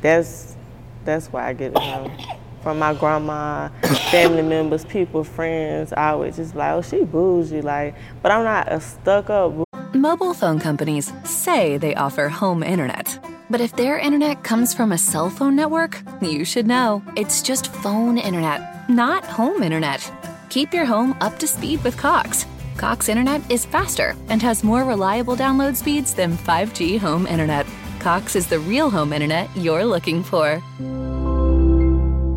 That's 0.00 0.56
that's 1.04 1.28
why 1.28 1.48
I 1.48 1.52
get 1.52 1.72
it 1.72 1.78
from. 1.78 2.36
From 2.62 2.78
my 2.78 2.92
grandma, 2.92 3.70
family 4.10 4.42
members, 4.42 4.84
people, 4.84 5.24
friends, 5.24 5.94
I 5.94 6.10
always 6.10 6.36
just 6.36 6.54
like, 6.54 6.72
oh 6.74 6.82
she 6.82 7.04
bougie, 7.04 7.62
like 7.62 7.94
but 8.22 8.30
I'm 8.30 8.44
not 8.44 8.70
a 8.70 8.82
stuck 8.82 9.30
up 9.30 9.54
Mobile 9.94 10.34
phone 10.34 10.60
companies 10.60 11.12
say 11.24 11.76
they 11.76 11.94
offer 11.96 12.28
home 12.28 12.62
internet. 12.62 13.18
But 13.50 13.60
if 13.60 13.74
their 13.74 13.98
internet 13.98 14.44
comes 14.44 14.72
from 14.72 14.92
a 14.92 14.98
cell 14.98 15.28
phone 15.28 15.56
network, 15.56 16.00
you 16.22 16.44
should 16.44 16.66
know. 16.66 17.02
It's 17.16 17.42
just 17.42 17.72
phone 17.72 18.16
internet, 18.16 18.88
not 18.88 19.24
home 19.24 19.64
internet. 19.64 20.00
Keep 20.48 20.72
your 20.72 20.84
home 20.84 21.16
up 21.20 21.38
to 21.40 21.46
speed 21.48 21.82
with 21.82 21.96
Cox. 21.96 22.46
Cox 22.76 23.08
internet 23.08 23.42
is 23.50 23.66
faster 23.66 24.14
and 24.28 24.40
has 24.40 24.62
more 24.62 24.84
reliable 24.84 25.36
download 25.36 25.74
speeds 25.74 26.14
than 26.14 26.36
5G 26.36 26.98
home 26.98 27.26
internet. 27.26 27.66
Cox 28.00 28.34
is 28.34 28.46
the 28.46 28.58
real 28.58 28.88
home 28.88 29.12
internet 29.12 29.54
you're 29.54 29.84
looking 29.84 30.22
for. 30.22 30.62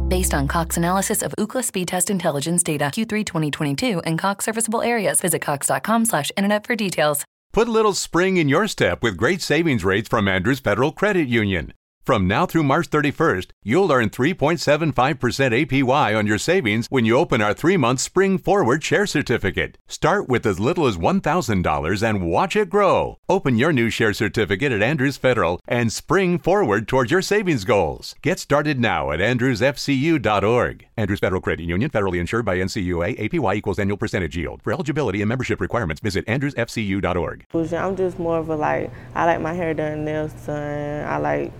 Based 0.09 0.33
on 0.33 0.47
Cox 0.47 0.77
analysis 0.77 1.21
of 1.21 1.33
Ookla 1.39 1.63
speed 1.63 1.87
test 1.87 2.09
intelligence 2.09 2.63
data 2.63 2.85
Q3 2.85 3.25
2022 3.25 3.99
and 3.99 4.19
Cox 4.19 4.45
serviceable 4.45 4.81
areas, 4.81 5.21
visit 5.21 5.41
cox.com/internet 5.41 6.67
for 6.67 6.75
details. 6.75 7.25
Put 7.53 7.67
a 7.67 7.71
little 7.71 7.93
spring 7.93 8.37
in 8.37 8.49
your 8.49 8.67
step 8.67 9.01
with 9.01 9.15
great 9.15 9.41
savings 9.41 9.85
rates 9.85 10.09
from 10.09 10.27
Andrews 10.27 10.59
Federal 10.59 10.91
Credit 10.91 11.27
Union. 11.27 11.73
From 12.05 12.27
now 12.27 12.45
through 12.45 12.63
March 12.63 12.89
31st, 12.89 13.51
you'll 13.63 13.89
earn 13.89 14.09
3.75% 14.09 14.91
APY 14.93 16.17
on 16.17 16.27
your 16.27 16.37
savings 16.37 16.87
when 16.89 17.05
you 17.05 17.17
open 17.17 17.41
our 17.41 17.53
three 17.53 17.77
month 17.77 18.01
Spring 18.01 18.37
Forward 18.37 18.83
Share 18.83 19.05
Certificate. 19.05 19.77
Start 19.87 20.27
with 20.27 20.45
as 20.45 20.59
little 20.59 20.85
as 20.85 20.97
$1,000 20.97 22.03
and 22.09 22.27
watch 22.27 22.57
it 22.57 22.69
grow. 22.69 23.19
Open 23.29 23.57
your 23.57 23.71
new 23.71 23.89
share 23.89 24.11
certificate 24.11 24.73
at 24.73 24.81
Andrews 24.81 25.15
Federal 25.15 25.61
and 25.65 25.93
spring 25.93 26.37
forward 26.39 26.89
towards 26.89 27.09
your 27.09 27.21
savings 27.21 27.63
goals. 27.63 28.15
Get 28.21 28.37
started 28.37 28.81
now 28.81 29.11
at 29.11 29.21
andrewsfcu.org. 29.21 30.87
Andrews 30.97 31.19
Federal 31.19 31.41
Credit 31.41 31.63
Union, 31.63 31.89
federally 31.89 32.19
insured 32.19 32.43
by 32.43 32.57
NCUA, 32.57 33.17
APY 33.17 33.55
equals 33.55 33.79
annual 33.79 33.97
percentage 33.97 34.35
yield. 34.35 34.61
For 34.61 34.73
eligibility 34.73 35.21
and 35.21 35.29
membership 35.29 35.61
requirements, 35.61 36.01
visit 36.01 36.25
andrewsfcu.org. 36.25 37.45
I'm 37.73 37.95
just 37.95 38.19
more 38.19 38.39
of 38.39 38.49
a 38.49 38.57
like, 38.57 38.91
I 39.15 39.25
like 39.25 39.39
my 39.39 39.53
hair 39.53 39.73
done, 39.73 40.03
nails 40.03 40.33
done. 40.45 41.05
I 41.07 41.17
like 41.17 41.53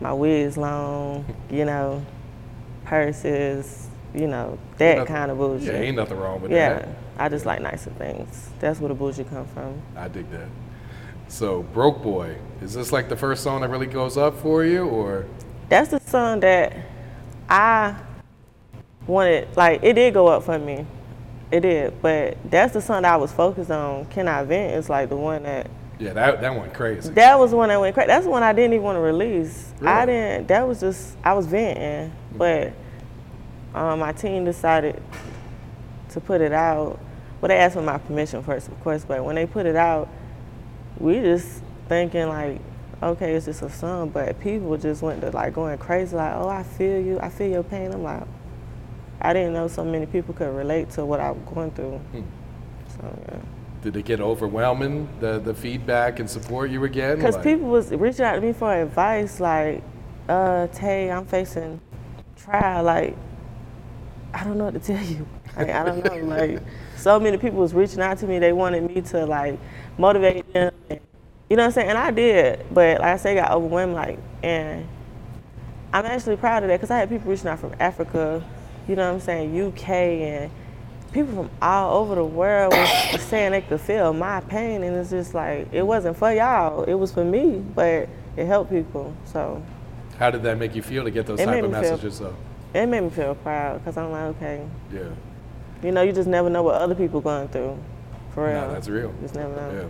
my 0.00 0.12
wigs 0.12 0.56
long, 0.56 1.24
you 1.50 1.64
know, 1.64 2.04
purses, 2.84 3.88
you 4.14 4.26
know, 4.26 4.58
that 4.78 4.98
Nothing- 4.98 5.14
kind 5.14 5.30
of 5.30 5.38
bougie. 5.38 5.66
Yeah, 5.66 5.72
ain't 5.74 5.96
nothing 5.96 6.18
wrong 6.18 6.40
with 6.40 6.50
Yeah, 6.50 6.74
that. 6.74 6.88
I 7.18 7.28
just 7.28 7.46
like 7.46 7.60
nicer 7.60 7.90
things. 7.90 8.50
That's 8.60 8.80
where 8.80 8.88
the 8.88 8.94
bougie 8.94 9.24
come 9.24 9.46
from. 9.46 9.80
I 9.96 10.08
dig 10.08 10.30
that. 10.30 10.48
So, 11.28 11.62
Broke 11.74 12.02
Boy, 12.02 12.36
is 12.62 12.74
this 12.74 12.90
like 12.92 13.08
the 13.08 13.16
first 13.16 13.42
song 13.42 13.60
that 13.60 13.68
really 13.70 13.86
goes 13.86 14.16
up 14.16 14.36
for 14.38 14.64
you, 14.64 14.86
or? 14.86 15.26
That's 15.68 15.90
the 15.90 16.00
song 16.00 16.40
that 16.40 16.74
I 17.50 17.94
wanted, 19.06 19.48
like, 19.56 19.82
it 19.82 19.92
did 19.94 20.14
go 20.14 20.28
up 20.28 20.44
for 20.44 20.58
me. 20.58 20.86
It 21.50 21.60
did, 21.60 22.00
but 22.02 22.36
that's 22.50 22.72
the 22.74 22.80
song 22.80 23.02
that 23.02 23.12
I 23.14 23.16
was 23.16 23.32
focused 23.32 23.70
on. 23.70 24.04
Can 24.06 24.28
I 24.28 24.44
Vent 24.44 24.74
is 24.74 24.88
like 24.90 25.08
the 25.08 25.16
one 25.16 25.42
that 25.44 25.68
Yeah, 25.98 26.12
that, 26.12 26.40
that 26.40 26.54
went 26.54 26.72
crazy. 26.74 27.10
That 27.10 27.38
was 27.38 27.52
one 27.52 27.68
that 27.70 27.80
went 27.80 27.94
crazy. 27.94 28.06
That's 28.06 28.24
the 28.24 28.30
one 28.30 28.42
I 28.42 28.52
didn't 28.52 28.72
even 28.74 28.84
want 28.84 28.96
to 28.96 29.00
release. 29.00 29.72
I 29.82 30.06
didn't. 30.06 30.46
That 30.46 30.66
was 30.66 30.80
just 30.80 31.16
I 31.24 31.34
was 31.34 31.46
venting, 31.46 32.12
but 32.36 32.72
um, 33.74 33.98
my 33.98 34.12
team 34.12 34.44
decided 34.44 35.02
to 36.10 36.20
put 36.20 36.40
it 36.40 36.52
out. 36.52 37.00
But 37.40 37.48
they 37.48 37.56
asked 37.56 37.74
for 37.74 37.82
my 37.82 37.98
permission 37.98 38.42
first, 38.42 38.68
of 38.68 38.80
course. 38.82 39.04
But 39.04 39.24
when 39.24 39.34
they 39.34 39.46
put 39.46 39.66
it 39.66 39.76
out, 39.76 40.08
we 40.98 41.20
just 41.20 41.62
thinking 41.88 42.28
like, 42.28 42.60
okay, 43.02 43.34
it's 43.34 43.46
just 43.46 43.62
a 43.62 43.70
song. 43.70 44.10
But 44.10 44.38
people 44.40 44.76
just 44.76 45.02
went 45.02 45.20
to 45.22 45.30
like 45.30 45.52
going 45.54 45.78
crazy, 45.78 46.16
like, 46.16 46.34
oh, 46.36 46.48
I 46.48 46.62
feel 46.62 47.00
you, 47.00 47.18
I 47.20 47.28
feel 47.28 47.50
your 47.50 47.62
pain. 47.64 47.92
I'm 47.92 48.02
like, 48.04 48.22
I 49.20 49.32
didn't 49.32 49.52
know 49.52 49.66
so 49.66 49.84
many 49.84 50.06
people 50.06 50.34
could 50.34 50.54
relate 50.54 50.90
to 50.90 51.04
what 51.04 51.18
I 51.20 51.32
was 51.32 51.42
going 51.52 51.72
through. 51.72 52.00
So 52.88 53.18
yeah. 53.32 53.38
Did 53.82 53.96
it 53.96 54.04
get 54.04 54.20
overwhelming, 54.20 55.08
the, 55.20 55.38
the 55.38 55.54
feedback 55.54 56.18
and 56.18 56.28
support 56.28 56.70
you 56.70 56.80
were 56.80 56.88
getting? 56.88 57.16
Because 57.18 57.36
Like- 57.36 57.44
people 57.44 57.68
was 57.68 57.92
reaching 57.92 58.24
out 58.24 58.34
to 58.34 58.40
me 58.40 58.52
for 58.52 58.72
advice, 58.74 59.38
like, 59.40 59.82
uh, 60.28 60.66
Tai, 60.68 61.10
I'm 61.10 61.24
facing 61.26 61.80
trial. 62.36 62.84
Like, 62.84 63.16
I 64.34 64.44
don't 64.44 64.58
know 64.58 64.64
what 64.64 64.74
to 64.74 64.80
tell 64.80 65.02
you. 65.02 65.26
Like, 65.56 65.70
I 65.70 65.84
don't 65.84 66.04
know. 66.04 66.36
Like, 66.36 66.60
so 66.96 67.18
many 67.18 67.36
people 67.36 67.58
was 67.58 67.74
reaching 67.74 68.00
out 68.00 68.18
to 68.18 68.26
me. 68.28 68.38
They 68.38 68.52
wanted 68.52 68.84
me 68.84 69.00
to 69.00 69.26
like 69.26 69.58
motivate 69.96 70.52
them. 70.52 70.72
And, 70.88 71.00
you 71.50 71.56
know 71.56 71.62
what 71.62 71.66
I'm 71.68 71.72
saying? 71.72 71.88
And 71.88 71.98
I 71.98 72.12
did, 72.12 72.64
but 72.70 73.00
like 73.00 73.14
I 73.14 73.16
say, 73.16 73.32
I 73.32 73.34
got 73.42 73.50
overwhelmed. 73.50 73.94
Like, 73.94 74.20
and 74.44 74.86
I'm 75.92 76.04
actually 76.06 76.36
proud 76.36 76.62
of 76.62 76.68
that 76.68 76.76
because 76.76 76.92
I 76.92 76.98
had 76.98 77.08
people 77.08 77.28
reaching 77.28 77.48
out 77.48 77.58
from 77.58 77.74
Africa. 77.80 78.44
You 78.86 78.94
know 78.94 79.08
what 79.08 79.14
I'm 79.14 79.20
saying? 79.20 79.60
UK 79.60 79.88
and 79.88 80.50
people 81.12 81.34
from 81.34 81.50
all 81.62 81.98
over 82.02 82.14
the 82.14 82.24
world 82.24 82.72
was, 82.72 83.20
saying 83.22 83.52
they 83.52 83.60
could 83.62 83.80
feel 83.80 84.12
my 84.12 84.40
pain, 84.40 84.82
and 84.82 84.96
it's 84.96 85.10
just 85.10 85.34
like 85.34 85.68
it 85.72 85.82
wasn't 85.82 86.16
for 86.16 86.32
y'all. 86.32 86.84
It 86.84 86.94
was 86.94 87.12
for 87.12 87.24
me, 87.24 87.58
but 87.74 88.08
it 88.36 88.46
helped 88.46 88.70
people. 88.70 89.14
So 89.24 89.62
How 90.18 90.30
did 90.30 90.42
that 90.42 90.58
make 90.58 90.74
you 90.74 90.82
feel 90.82 91.04
to 91.04 91.10
get 91.10 91.26
those 91.26 91.38
type 91.38 91.48
of 91.48 91.54
me 91.54 91.60
feel- 91.62 91.70
messages? 91.70 92.18
Though? 92.18 92.34
it 92.74 92.86
made 92.86 93.00
me 93.00 93.08
feel 93.10 93.34
proud 93.36 93.78
because 93.78 93.96
I'm 93.96 94.10
like, 94.12 94.36
okay, 94.36 94.62
Yeah. 94.92 95.00
you 95.82 95.90
know, 95.90 96.02
you 96.02 96.12
just 96.12 96.28
never 96.28 96.50
know 96.50 96.62
what 96.62 96.74
other 96.74 96.94
people 96.94 97.20
going 97.20 97.48
through. 97.48 97.78
For 98.34 98.44
real. 98.46 98.60
No, 98.60 98.72
that's 98.72 98.88
real. 98.88 99.12
Just 99.22 99.34
never 99.34 99.54
know. 99.56 99.70
Yeah. 99.72 99.84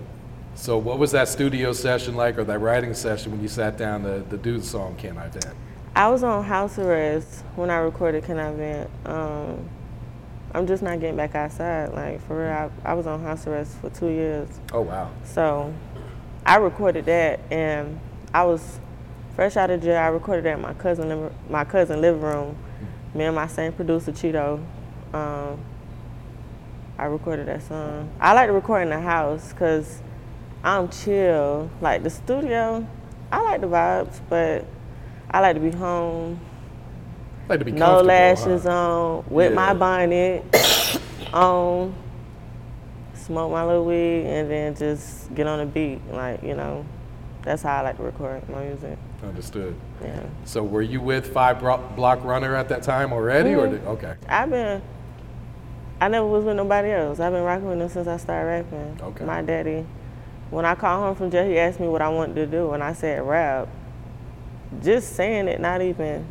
So, 0.54 0.78
what 0.78 0.98
was 0.98 1.10
that 1.12 1.28
studio 1.28 1.72
session 1.72 2.14
like, 2.16 2.38
or 2.38 2.44
that 2.44 2.58
writing 2.60 2.94
session 2.94 3.32
when 3.32 3.40
you 3.42 3.48
sat 3.48 3.76
down 3.76 4.02
to, 4.04 4.22
to 4.22 4.36
do 4.36 4.58
the 4.58 4.64
song 4.64 4.94
"Can 4.96 5.18
I 5.18 5.28
Vent"? 5.28 5.54
I 5.94 6.08
was 6.08 6.22
on 6.22 6.44
house 6.44 6.78
arrest 6.78 7.44
when 7.56 7.70
I 7.70 7.76
recorded 7.78 8.24
Can 8.24 8.38
I 8.38 8.52
Vent. 8.52 8.90
Um, 9.06 9.68
I'm 10.58 10.66
just 10.66 10.82
not 10.82 10.98
getting 10.98 11.14
back 11.14 11.36
outside. 11.36 11.92
Like, 11.92 12.20
for 12.26 12.40
real, 12.42 12.50
I, 12.84 12.90
I 12.90 12.94
was 12.94 13.06
on 13.06 13.22
house 13.22 13.46
arrest 13.46 13.76
for 13.80 13.90
two 13.90 14.08
years. 14.08 14.48
Oh 14.72 14.80
wow. 14.80 15.08
So 15.22 15.72
I 16.44 16.56
recorded 16.56 17.04
that, 17.04 17.38
and 17.48 18.00
I 18.34 18.42
was 18.42 18.80
fresh 19.36 19.56
out 19.56 19.70
of 19.70 19.80
jail. 19.80 19.96
I 19.96 20.08
recorded 20.08 20.44
that 20.46 20.54
in 20.54 20.60
my 20.60 20.74
cousin, 20.74 21.30
my 21.48 21.64
cousin 21.64 22.00
living 22.00 22.22
room. 22.22 22.56
Me 23.14 23.22
and 23.24 23.36
my 23.36 23.46
same 23.46 23.72
producer, 23.72 24.10
Cheeto. 24.10 24.60
Um, 25.14 25.60
I 26.98 27.04
recorded 27.04 27.46
that 27.46 27.62
song. 27.62 28.10
I 28.20 28.32
like 28.32 28.48
to 28.48 28.52
record 28.52 28.82
in 28.82 28.90
the 28.90 29.00
house 29.00 29.52
because 29.52 30.02
I'm 30.64 30.88
chill. 30.88 31.70
Like 31.80 32.02
the 32.02 32.10
studio, 32.10 32.84
I 33.30 33.42
like 33.42 33.60
the 33.60 33.68
vibes, 33.68 34.20
but 34.28 34.64
I 35.30 35.38
like 35.38 35.54
to 35.54 35.60
be 35.60 35.70
home, 35.70 36.40
Like 37.48 37.60
to 37.60 37.64
be 37.64 37.72
no 37.72 38.00
lashes 38.02 38.64
huh? 38.64 38.70
on, 38.70 39.24
with 39.30 39.54
my 39.54 39.68
Yeah. 39.68 39.74
bonnet 39.74 40.44
on, 41.32 41.94
smoke 43.14 43.50
my 43.52 43.64
little 43.64 43.84
weed, 43.86 44.26
and 44.26 44.50
then 44.50 44.74
just 44.74 45.34
get 45.34 45.46
on 45.46 45.58
the 45.60 45.66
beat. 45.66 46.00
Like, 46.12 46.42
you 46.42 46.54
know, 46.54 46.84
that's 47.42 47.62
how 47.62 47.78
I 47.78 47.80
like 47.82 47.96
to 47.96 48.02
record 48.02 48.46
my 48.50 48.64
music. 48.64 48.98
Understood. 49.22 49.74
Yeah. 50.02 50.20
So, 50.44 50.62
were 50.62 50.82
you 50.82 51.00
with 51.00 51.32
Five 51.32 51.60
Block 51.60 52.22
Runner 52.24 52.54
at 52.54 52.68
that 52.68 52.82
time 52.82 53.12
already, 53.12 53.54
or 53.54 53.66
Mhm. 53.66 53.70
did, 53.70 53.84
okay? 53.86 54.14
I've 54.28 54.50
been, 54.50 54.82
I 56.00 56.08
never 56.08 56.26
was 56.26 56.44
with 56.44 56.56
nobody 56.56 56.90
else. 56.90 57.18
I've 57.18 57.32
been 57.32 57.42
rocking 57.44 57.68
with 57.68 57.78
them 57.78 57.88
since 57.88 58.06
I 58.06 58.18
started 58.18 58.46
rapping. 58.46 58.98
Okay. 59.02 59.24
My 59.24 59.40
daddy, 59.42 59.86
when 60.50 60.64
I 60.66 60.74
called 60.74 61.02
home 61.02 61.14
from 61.14 61.30
jail, 61.30 61.46
he 61.48 61.58
asked 61.58 61.80
me 61.80 61.88
what 61.88 62.02
I 62.02 62.08
wanted 62.10 62.34
to 62.36 62.46
do, 62.46 62.72
and 62.72 62.82
I 62.82 62.92
said 62.92 63.22
rap. 63.26 63.68
Just 64.82 65.16
saying 65.16 65.48
it, 65.48 65.60
not 65.60 65.80
even 65.80 66.24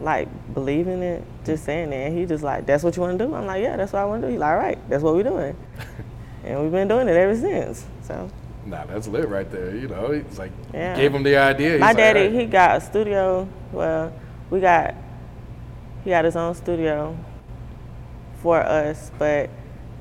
like 0.00 0.28
believing 0.54 1.02
it, 1.02 1.22
just 1.44 1.64
saying 1.64 1.92
it. 1.92 2.08
And 2.08 2.18
he 2.18 2.26
just 2.26 2.42
like, 2.44 2.66
that's 2.66 2.82
what 2.82 2.96
you 2.96 3.02
want 3.02 3.18
to 3.18 3.26
do? 3.26 3.34
I'm 3.34 3.46
like, 3.46 3.62
yeah, 3.62 3.76
that's 3.76 3.92
what 3.92 4.02
I 4.02 4.04
want 4.04 4.22
to 4.22 4.28
do. 4.28 4.32
He's 4.32 4.40
like, 4.40 4.50
all 4.52 4.58
right, 4.58 4.78
that's 4.90 5.02
what 5.02 5.14
we're 5.14 5.22
doing. 5.22 5.56
and 6.44 6.62
we've 6.62 6.72
been 6.72 6.88
doing 6.88 7.08
it 7.08 7.16
ever 7.16 7.36
since. 7.36 7.86
So. 8.02 8.30
Nah, 8.66 8.84
that's 8.86 9.06
lit 9.08 9.28
right 9.28 9.50
there. 9.50 9.74
You 9.76 9.88
know, 9.88 10.06
it's 10.12 10.38
like 10.38 10.50
Yeah. 10.72 10.96
gave 10.96 11.14
him 11.14 11.22
the 11.22 11.36
idea. 11.36 11.72
He's 11.72 11.80
My 11.80 11.88
like, 11.88 11.96
daddy, 11.98 12.20
"All 12.20 12.26
right." 12.26 12.40
he 12.40 12.46
got 12.46 12.76
a 12.76 12.80
studio. 12.80 13.46
Well, 13.72 14.12
we 14.50 14.60
got 14.60 14.94
he 16.02 16.10
got 16.10 16.24
his 16.24 16.34
own 16.36 16.54
studio 16.54 17.16
for 18.42 18.60
us, 18.60 19.10
but 19.18 19.50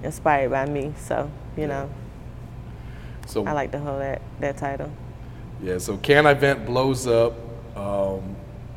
inspired 0.02 0.50
by 0.52 0.66
me. 0.66 0.94
So 0.98 1.30
you 1.58 1.68
know, 1.68 1.90
So 3.28 3.46
I 3.46 3.52
like 3.52 3.72
to 3.74 3.80
hold 3.80 4.02
that 4.02 4.22
that 4.40 4.58
title. 4.58 4.92
yeah, 5.62 5.78
so 5.78 5.98
Can 5.98 6.26
I 6.26 6.34
Vent 6.34 6.66
blows 6.66 7.06
up. 7.06 7.34
Um, 7.76 8.36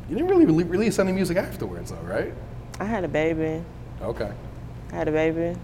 you 0.09 0.17
didn't 0.17 0.29
really 0.31 0.47
rele- 0.47 0.71
release 0.71 0.99
any 0.99 1.13
music 1.13 1.37
afterwards, 1.37 1.91
though, 1.91 1.97
right? 1.99 2.33
I 2.79 2.85
had 2.85 3.05
a 3.05 3.09
baby. 3.09 3.63
Okay. 4.01 4.33
I 4.93 4.95
had 4.95 5.09
a 5.09 5.13
baby. 5.13 5.59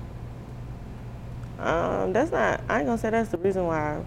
Um, 1.58 2.12
that's 2.12 2.32
not. 2.32 2.60
I 2.68 2.78
ain't 2.78 2.86
gonna 2.86 2.98
say 2.98 3.10
that's 3.10 3.30
the 3.30 3.38
reason 3.38 3.66
why 3.66 4.02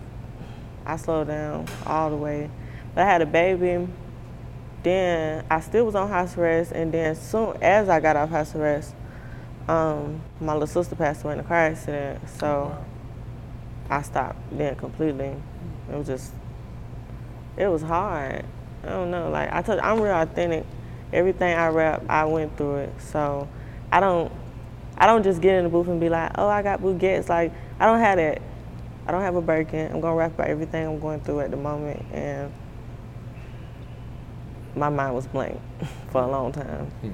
I 0.86 0.98
slowed 0.98 1.27
down 1.27 1.68
all 1.86 2.10
the 2.10 2.18
way. 2.18 2.50
But 2.94 3.04
I 3.04 3.06
had 3.06 3.22
a 3.22 3.25
baby. 3.25 3.88
Then 4.84 5.46
I 5.50 5.62
still 5.62 5.86
was 5.86 5.96
on 5.96 6.10
house 6.10 6.38
arrest, 6.38 6.72
and 6.74 6.92
then 6.92 7.15
soon 7.15 7.58
as 7.62 7.89
I 7.89 8.00
got 8.00 8.15
off 8.15 8.30
house 8.30 8.54
arrest, 8.56 8.94
um, 9.68 10.22
my 10.39 10.54
little 10.54 10.68
sister 10.68 10.96
passed 10.96 11.24
away 11.24 11.34
in 11.34 11.39
a 11.39 11.44
car 11.44 11.58
accident. 11.58 12.27
So 12.38 12.77
I 13.89 14.01
stopped 14.01 14.38
then 14.51 14.75
completely. 14.75 15.34
It 15.92 15.96
was 15.96 16.08
just, 16.08 16.34
it 17.58 17.68
was 17.68 17.82
hard. 17.82 18.46
I 18.86 18.89
don't 18.89 19.12
know. 19.12 19.30
Like 19.30 19.51
I 19.51 19.62
told, 19.62 19.80
you, 19.80 19.84
I'm 19.84 20.00
real 20.00 20.13
authentic. 20.13 20.65
Everything 21.12 21.56
I 21.56 21.68
rap, 21.68 22.04
I 22.10 22.25
went 22.25 22.56
through 22.58 22.77
it. 22.77 22.94
So 23.00 23.48
I 23.92 24.00
don't, 24.00 24.32
I 24.98 25.08
don't 25.08 25.24
just 25.24 25.42
get 25.42 25.56
in 25.56 25.63
the 25.63 25.70
booth 25.70 25.88
and 25.88 26.00
be 26.00 26.10
like, 26.10 26.32
oh, 26.36 26.48
I 26.48 26.62
got 26.62 26.82
Bugats. 26.82 27.30
Like 27.30 27.51
I 27.80 27.86
don't 27.86 28.00
have 28.00 28.18
that. 28.18 28.42
I 29.08 29.12
don't 29.12 29.22
have 29.22 29.36
a 29.36 29.42
Birkin. 29.42 29.92
I'm 29.92 30.01
gonna 30.01 30.15
rap 30.15 30.34
about 30.34 30.48
everything 30.48 30.86
I'm 30.88 31.00
going 31.00 31.22
through 31.22 31.42
at 31.42 31.51
the 31.51 31.58
moment, 31.58 32.04
and 32.12 32.51
my 34.75 34.89
mind 34.89 35.15
was 35.15 35.27
blank 35.27 35.60
for 36.12 36.22
a 36.22 36.27
long 36.27 36.51
time. 36.51 36.86
Hmm. 37.01 37.12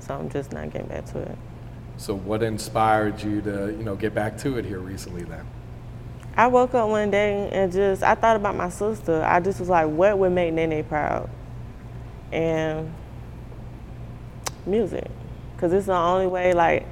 So 0.00 0.14
I'm 0.14 0.28
just 0.28 0.52
not 0.52 0.70
getting 0.70 0.88
back 0.88 1.06
to 1.06 1.20
it. 1.20 1.38
So 1.96 2.14
what 2.14 2.42
inspired 2.42 3.22
you 3.22 3.40
to, 3.42 3.74
you 3.76 3.84
know, 3.84 3.94
get 3.94 4.14
back 4.14 4.36
to 4.38 4.58
it 4.58 4.64
here 4.64 4.80
recently 4.80 5.22
then? 5.22 5.46
I 6.34 6.46
woke 6.46 6.74
up 6.74 6.88
one 6.88 7.10
day 7.10 7.50
and 7.52 7.70
just 7.70 8.02
I 8.02 8.14
thought 8.14 8.36
about 8.36 8.56
my 8.56 8.70
sister. 8.70 9.22
I 9.22 9.40
just 9.40 9.60
was 9.60 9.68
like, 9.68 9.88
what 9.88 10.18
would 10.18 10.32
make 10.32 10.54
Nene 10.54 10.82
proud? 10.84 11.28
And 12.32 12.92
music, 14.64 15.10
cause 15.58 15.72
it's 15.72 15.86
the 15.86 15.94
only 15.94 16.26
way. 16.26 16.54
Like, 16.54 16.86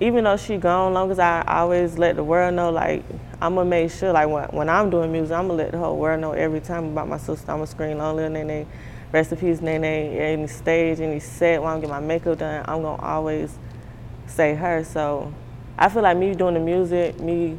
even 0.00 0.24
though 0.24 0.38
she 0.38 0.56
gone, 0.56 0.94
long 0.94 1.10
as 1.10 1.18
I 1.18 1.42
always 1.46 1.98
let 1.98 2.16
the 2.16 2.24
world 2.24 2.54
know, 2.54 2.70
like 2.70 3.04
I'm 3.42 3.56
gonna 3.56 3.68
make 3.68 3.90
sure, 3.90 4.12
like 4.12 4.28
when, 4.28 4.44
when 4.48 4.68
I'm 4.70 4.88
doing 4.88 5.12
music, 5.12 5.36
I'm 5.36 5.48
gonna 5.48 5.62
let 5.62 5.72
the 5.72 5.78
whole 5.78 5.98
world 5.98 6.20
know 6.20 6.32
every 6.32 6.60
time 6.60 6.86
about 6.86 7.08
my 7.08 7.18
sister. 7.18 7.50
I'm 7.50 7.58
gonna 7.58 7.66
scream 7.66 8.00
on 8.00 8.16
little 8.16 8.30
Nene, 8.30 8.66
peace, 9.12 9.60
Nene. 9.60 9.84
Any 9.84 10.46
stage, 10.46 11.00
any 11.00 11.20
set, 11.20 11.60
when 11.60 11.70
I'm 11.70 11.80
getting 11.80 11.90
my 11.90 12.00
makeup 12.00 12.38
done, 12.38 12.64
I'm 12.66 12.80
gonna 12.80 13.02
always 13.02 13.58
say 14.26 14.54
her. 14.54 14.82
So 14.82 15.34
I 15.76 15.90
feel 15.90 16.02
like 16.02 16.16
me 16.16 16.34
doing 16.34 16.54
the 16.54 16.60
music, 16.60 17.20
me 17.20 17.58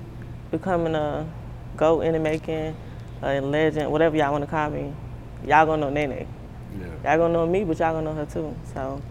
becoming 0.53 0.93
a 0.93 1.27
go 1.75 2.01
in 2.01 2.13
the 2.13 2.19
making, 2.19 2.75
a 3.23 3.41
legend, 3.41 3.91
whatever 3.91 4.15
y'all 4.15 4.31
want 4.31 4.43
to 4.43 4.49
call 4.49 4.69
me, 4.69 4.93
y'all 5.45 5.65
gonna 5.65 5.81
know 5.81 5.89
Nene. 5.89 6.27
Yeah. 6.79 6.85
Y'all 7.03 7.17
gonna 7.17 7.33
know 7.33 7.47
me, 7.47 7.63
but 7.63 7.79
y'all 7.79 7.93
gonna 7.93 8.05
know 8.05 8.13
her 8.13 8.25
too. 8.25 8.55
So 8.73 9.01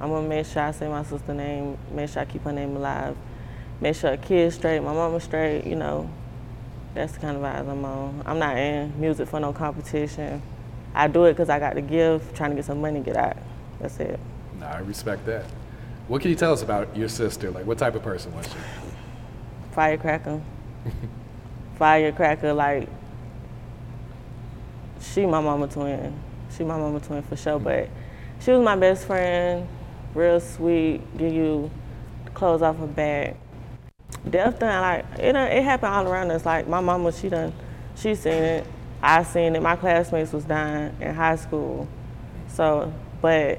I'm 0.00 0.10
gonna 0.10 0.28
make 0.28 0.46
sure 0.46 0.62
I 0.62 0.70
say 0.70 0.88
my 0.88 1.02
sister 1.02 1.34
name, 1.34 1.76
make 1.90 2.08
sure 2.08 2.22
I 2.22 2.24
keep 2.24 2.44
her 2.44 2.52
name 2.52 2.76
alive, 2.76 3.16
make 3.80 3.96
sure 3.96 4.10
her 4.10 4.16
kids 4.16 4.54
straight, 4.54 4.78
my 4.80 4.92
mama 4.92 5.18
straight. 5.18 5.66
You 5.66 5.74
know, 5.74 6.08
that's 6.94 7.14
the 7.14 7.18
kind 7.18 7.36
of 7.36 7.42
vibes 7.42 7.68
I'm 7.68 7.84
on. 7.84 8.22
I'm 8.24 8.38
not 8.38 8.56
in 8.56 8.98
music 9.00 9.28
for 9.28 9.40
no 9.40 9.52
competition. 9.52 10.40
I 10.94 11.08
do 11.08 11.24
it 11.24 11.32
because 11.32 11.50
I 11.50 11.58
got 11.58 11.74
the 11.74 11.82
gift, 11.82 12.36
trying 12.36 12.50
to 12.50 12.56
get 12.56 12.64
some 12.64 12.80
money, 12.80 13.00
get 13.00 13.16
out. 13.16 13.36
That's 13.80 13.98
it. 13.98 14.20
Nah, 14.60 14.66
I 14.66 14.78
respect 14.78 15.26
that. 15.26 15.44
What 16.06 16.22
can 16.22 16.30
you 16.30 16.36
tell 16.36 16.52
us 16.52 16.62
about 16.62 16.96
your 16.96 17.08
sister? 17.08 17.50
Like, 17.50 17.66
what 17.66 17.76
type 17.76 17.96
of 17.96 18.02
person 18.04 18.32
was 18.34 18.46
she? 18.46 18.54
Firecracker. 19.72 20.40
Firecracker, 21.78 22.52
like 22.52 22.88
she 25.00 25.26
my 25.26 25.40
mama 25.40 25.68
twin. 25.68 26.18
She 26.56 26.64
my 26.64 26.78
mama 26.78 27.00
twin 27.00 27.22
for 27.22 27.36
sure. 27.36 27.58
But 27.58 27.88
she 28.40 28.50
was 28.52 28.64
my 28.64 28.76
best 28.76 29.06
friend, 29.06 29.66
real 30.14 30.40
sweet, 30.40 31.00
give 31.16 31.32
you 31.32 31.70
clothes 32.34 32.62
off 32.62 32.78
her 32.78 32.86
back. 32.86 33.36
Death 34.28 34.58
done 34.58 34.80
like 34.80 35.04
it 35.18 35.32
done, 35.32 35.50
it 35.50 35.62
happened 35.62 35.92
all 35.92 36.06
around 36.06 36.30
us. 36.30 36.44
Like 36.44 36.68
my 36.68 36.80
mama, 36.80 37.12
she 37.12 37.28
done 37.28 37.52
she 37.96 38.14
seen 38.14 38.42
it. 38.42 38.66
I 39.02 39.22
seen 39.22 39.54
it. 39.54 39.62
My 39.62 39.76
classmates 39.76 40.32
was 40.32 40.44
dying 40.44 40.94
in 41.00 41.14
high 41.14 41.36
school. 41.36 41.88
So 42.48 42.92
but 43.20 43.58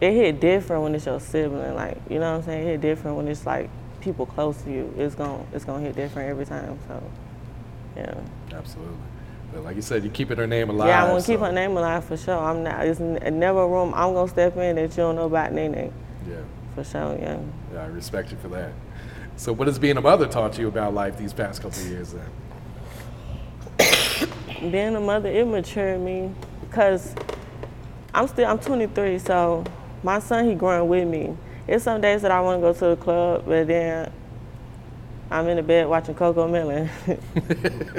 it 0.00 0.12
hit 0.12 0.40
different 0.40 0.82
when 0.82 0.94
it's 0.94 1.06
your 1.06 1.20
sibling. 1.20 1.74
Like, 1.74 1.98
you 2.10 2.18
know 2.18 2.32
what 2.32 2.38
I'm 2.38 2.42
saying? 2.42 2.66
It 2.66 2.70
hit 2.72 2.80
different 2.80 3.16
when 3.16 3.28
it's 3.28 3.46
like 3.46 3.70
people 4.06 4.24
close 4.24 4.62
to 4.62 4.70
you. 4.70 4.94
It's 4.96 5.14
gonna 5.14 5.44
it's 5.52 5.64
gonna 5.64 5.84
hit 5.84 5.96
different 5.96 6.30
every 6.30 6.46
time. 6.46 6.78
So 6.86 7.02
yeah. 7.96 8.14
Absolutely. 8.52 8.96
But 9.52 9.64
like 9.64 9.76
you 9.76 9.82
said, 9.82 10.04
you're 10.04 10.12
keeping 10.12 10.36
her 10.38 10.46
name 10.46 10.70
alive. 10.70 10.88
yeah, 10.88 11.04
I'm 11.04 11.10
gonna 11.10 11.24
keep 11.24 11.40
her 11.40 11.52
name 11.52 11.76
alive 11.76 12.04
for 12.04 12.16
sure. 12.16 12.38
I'm 12.38 12.62
not 12.62 12.86
it's 12.86 13.00
never 13.00 13.62
a 13.62 13.68
room 13.68 13.92
I'm 13.94 14.14
gonna 14.14 14.28
step 14.28 14.56
in 14.56 14.76
that 14.76 14.90
you 14.90 14.96
don't 14.96 15.16
know 15.16 15.26
about 15.26 15.52
Nene. 15.52 15.92
Yeah. 16.26 16.36
For 16.74 16.84
sure, 16.84 17.18
yeah. 17.20 17.38
Yeah, 17.72 17.82
I 17.82 17.86
respect 17.86 18.30
you 18.30 18.38
for 18.38 18.48
that. 18.48 18.72
So, 19.36 19.52
what 19.52 19.66
has 19.66 19.78
being 19.78 19.96
a 19.96 20.00
mother 20.00 20.26
taught 20.26 20.58
you 20.58 20.68
about 20.68 20.94
life 20.94 21.18
these 21.18 21.32
past 21.32 21.60
couple 21.60 21.80
of 21.80 21.88
years 21.88 22.14
then? 22.14 22.30
being 24.70 24.96
a 24.96 25.00
mother, 25.00 25.28
it 25.28 25.46
matured 25.46 26.00
me 26.00 26.30
because 26.60 27.14
I'm 28.14 28.28
still 28.28 28.46
I'm 28.46 28.58
23, 28.58 29.18
so 29.18 29.64
my 30.02 30.20
son 30.20 30.48
he 30.48 30.54
growing 30.54 30.88
with 30.88 31.08
me. 31.08 31.36
It's 31.68 31.84
some 31.84 32.00
days 32.00 32.22
that 32.22 32.30
I 32.30 32.40
want 32.40 32.58
to 32.58 32.62
go 32.62 32.72
to 32.72 32.96
the 32.96 33.02
club, 33.02 33.44
but 33.46 33.66
then 33.66 34.12
I'm 35.30 35.48
in 35.48 35.56
the 35.56 35.62
bed 35.62 35.88
watching 35.88 36.14
CoComelon. 36.14 36.88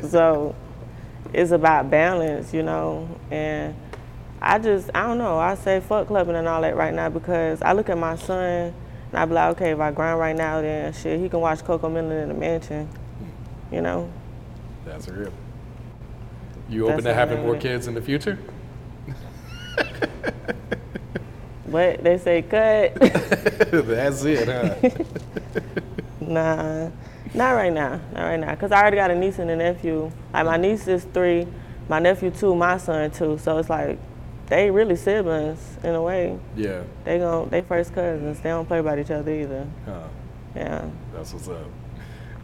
so 0.09 0.55
it's 1.33 1.51
about 1.51 1.89
balance, 1.89 2.53
you 2.53 2.63
know. 2.63 3.09
And 3.29 3.75
I 4.41 4.59
just 4.59 4.89
I 4.95 5.07
don't 5.07 5.17
know. 5.17 5.37
I 5.37 5.55
say 5.55 5.81
fuck 5.81 6.07
clubbing 6.07 6.35
and 6.35 6.47
all 6.47 6.61
that 6.61 6.75
right 6.75 6.93
now 6.93 7.09
because 7.09 7.61
I 7.61 7.73
look 7.73 7.89
at 7.89 7.97
my 7.97 8.15
son 8.15 8.73
and 9.09 9.19
I 9.19 9.25
be 9.25 9.33
like, 9.33 9.57
okay, 9.57 9.71
if 9.71 9.79
I 9.79 9.91
grind 9.91 10.19
right 10.19 10.35
now, 10.35 10.61
then 10.61 10.93
shit, 10.93 11.19
he 11.19 11.27
can 11.27 11.41
watch 11.41 11.59
CoComelon 11.59 12.23
in 12.23 12.27
the 12.29 12.33
mansion, 12.33 12.89
you 13.71 13.81
know. 13.81 14.09
That's 14.85 15.07
real. 15.09 15.33
You 16.69 16.85
open 16.85 17.03
That's 17.03 17.05
to 17.07 17.13
having 17.13 17.41
more 17.41 17.57
kids 17.57 17.87
in 17.87 17.95
the 17.95 18.01
future? 18.01 18.37
But 21.69 22.03
they 22.03 22.17
say 22.17 22.41
cut. 22.41 22.95
That's 23.71 24.23
it, 24.23 24.47
huh? 24.47 24.89
Nah, 26.21 26.89
not 27.33 27.51
right 27.51 27.71
now. 27.71 28.01
Not 28.13 28.23
right 28.23 28.39
now. 28.39 28.53
Cause 28.55 28.71
I 28.71 28.81
already 28.81 28.97
got 28.97 29.11
a 29.11 29.15
niece 29.15 29.39
and 29.39 29.49
a 29.49 29.55
nephew. 29.55 30.11
Like 30.33 30.45
my 30.45 30.57
niece 30.57 30.87
is 30.87 31.05
three, 31.13 31.47
my 31.87 31.99
nephew 31.99 32.31
two, 32.31 32.53
my 32.55 32.77
son 32.77 33.11
two. 33.11 33.37
So 33.37 33.57
it's 33.59 33.69
like 33.69 33.97
they 34.47 34.69
really 34.71 34.95
siblings 34.95 35.77
in 35.83 35.93
a 35.95 36.01
way. 36.01 36.37
yeah. 36.55 36.81
They 37.05 37.19
gon' 37.19 37.49
they 37.49 37.61
first 37.61 37.93
cousins. 37.93 38.39
They 38.41 38.49
don't 38.49 38.65
play 38.65 38.79
about 38.79 38.99
each 38.99 39.11
other 39.11 39.31
either. 39.31 39.67
Huh. 39.85 40.07
Yeah. 40.55 40.89
That's 41.13 41.33
what's 41.33 41.47
up. 41.47 41.57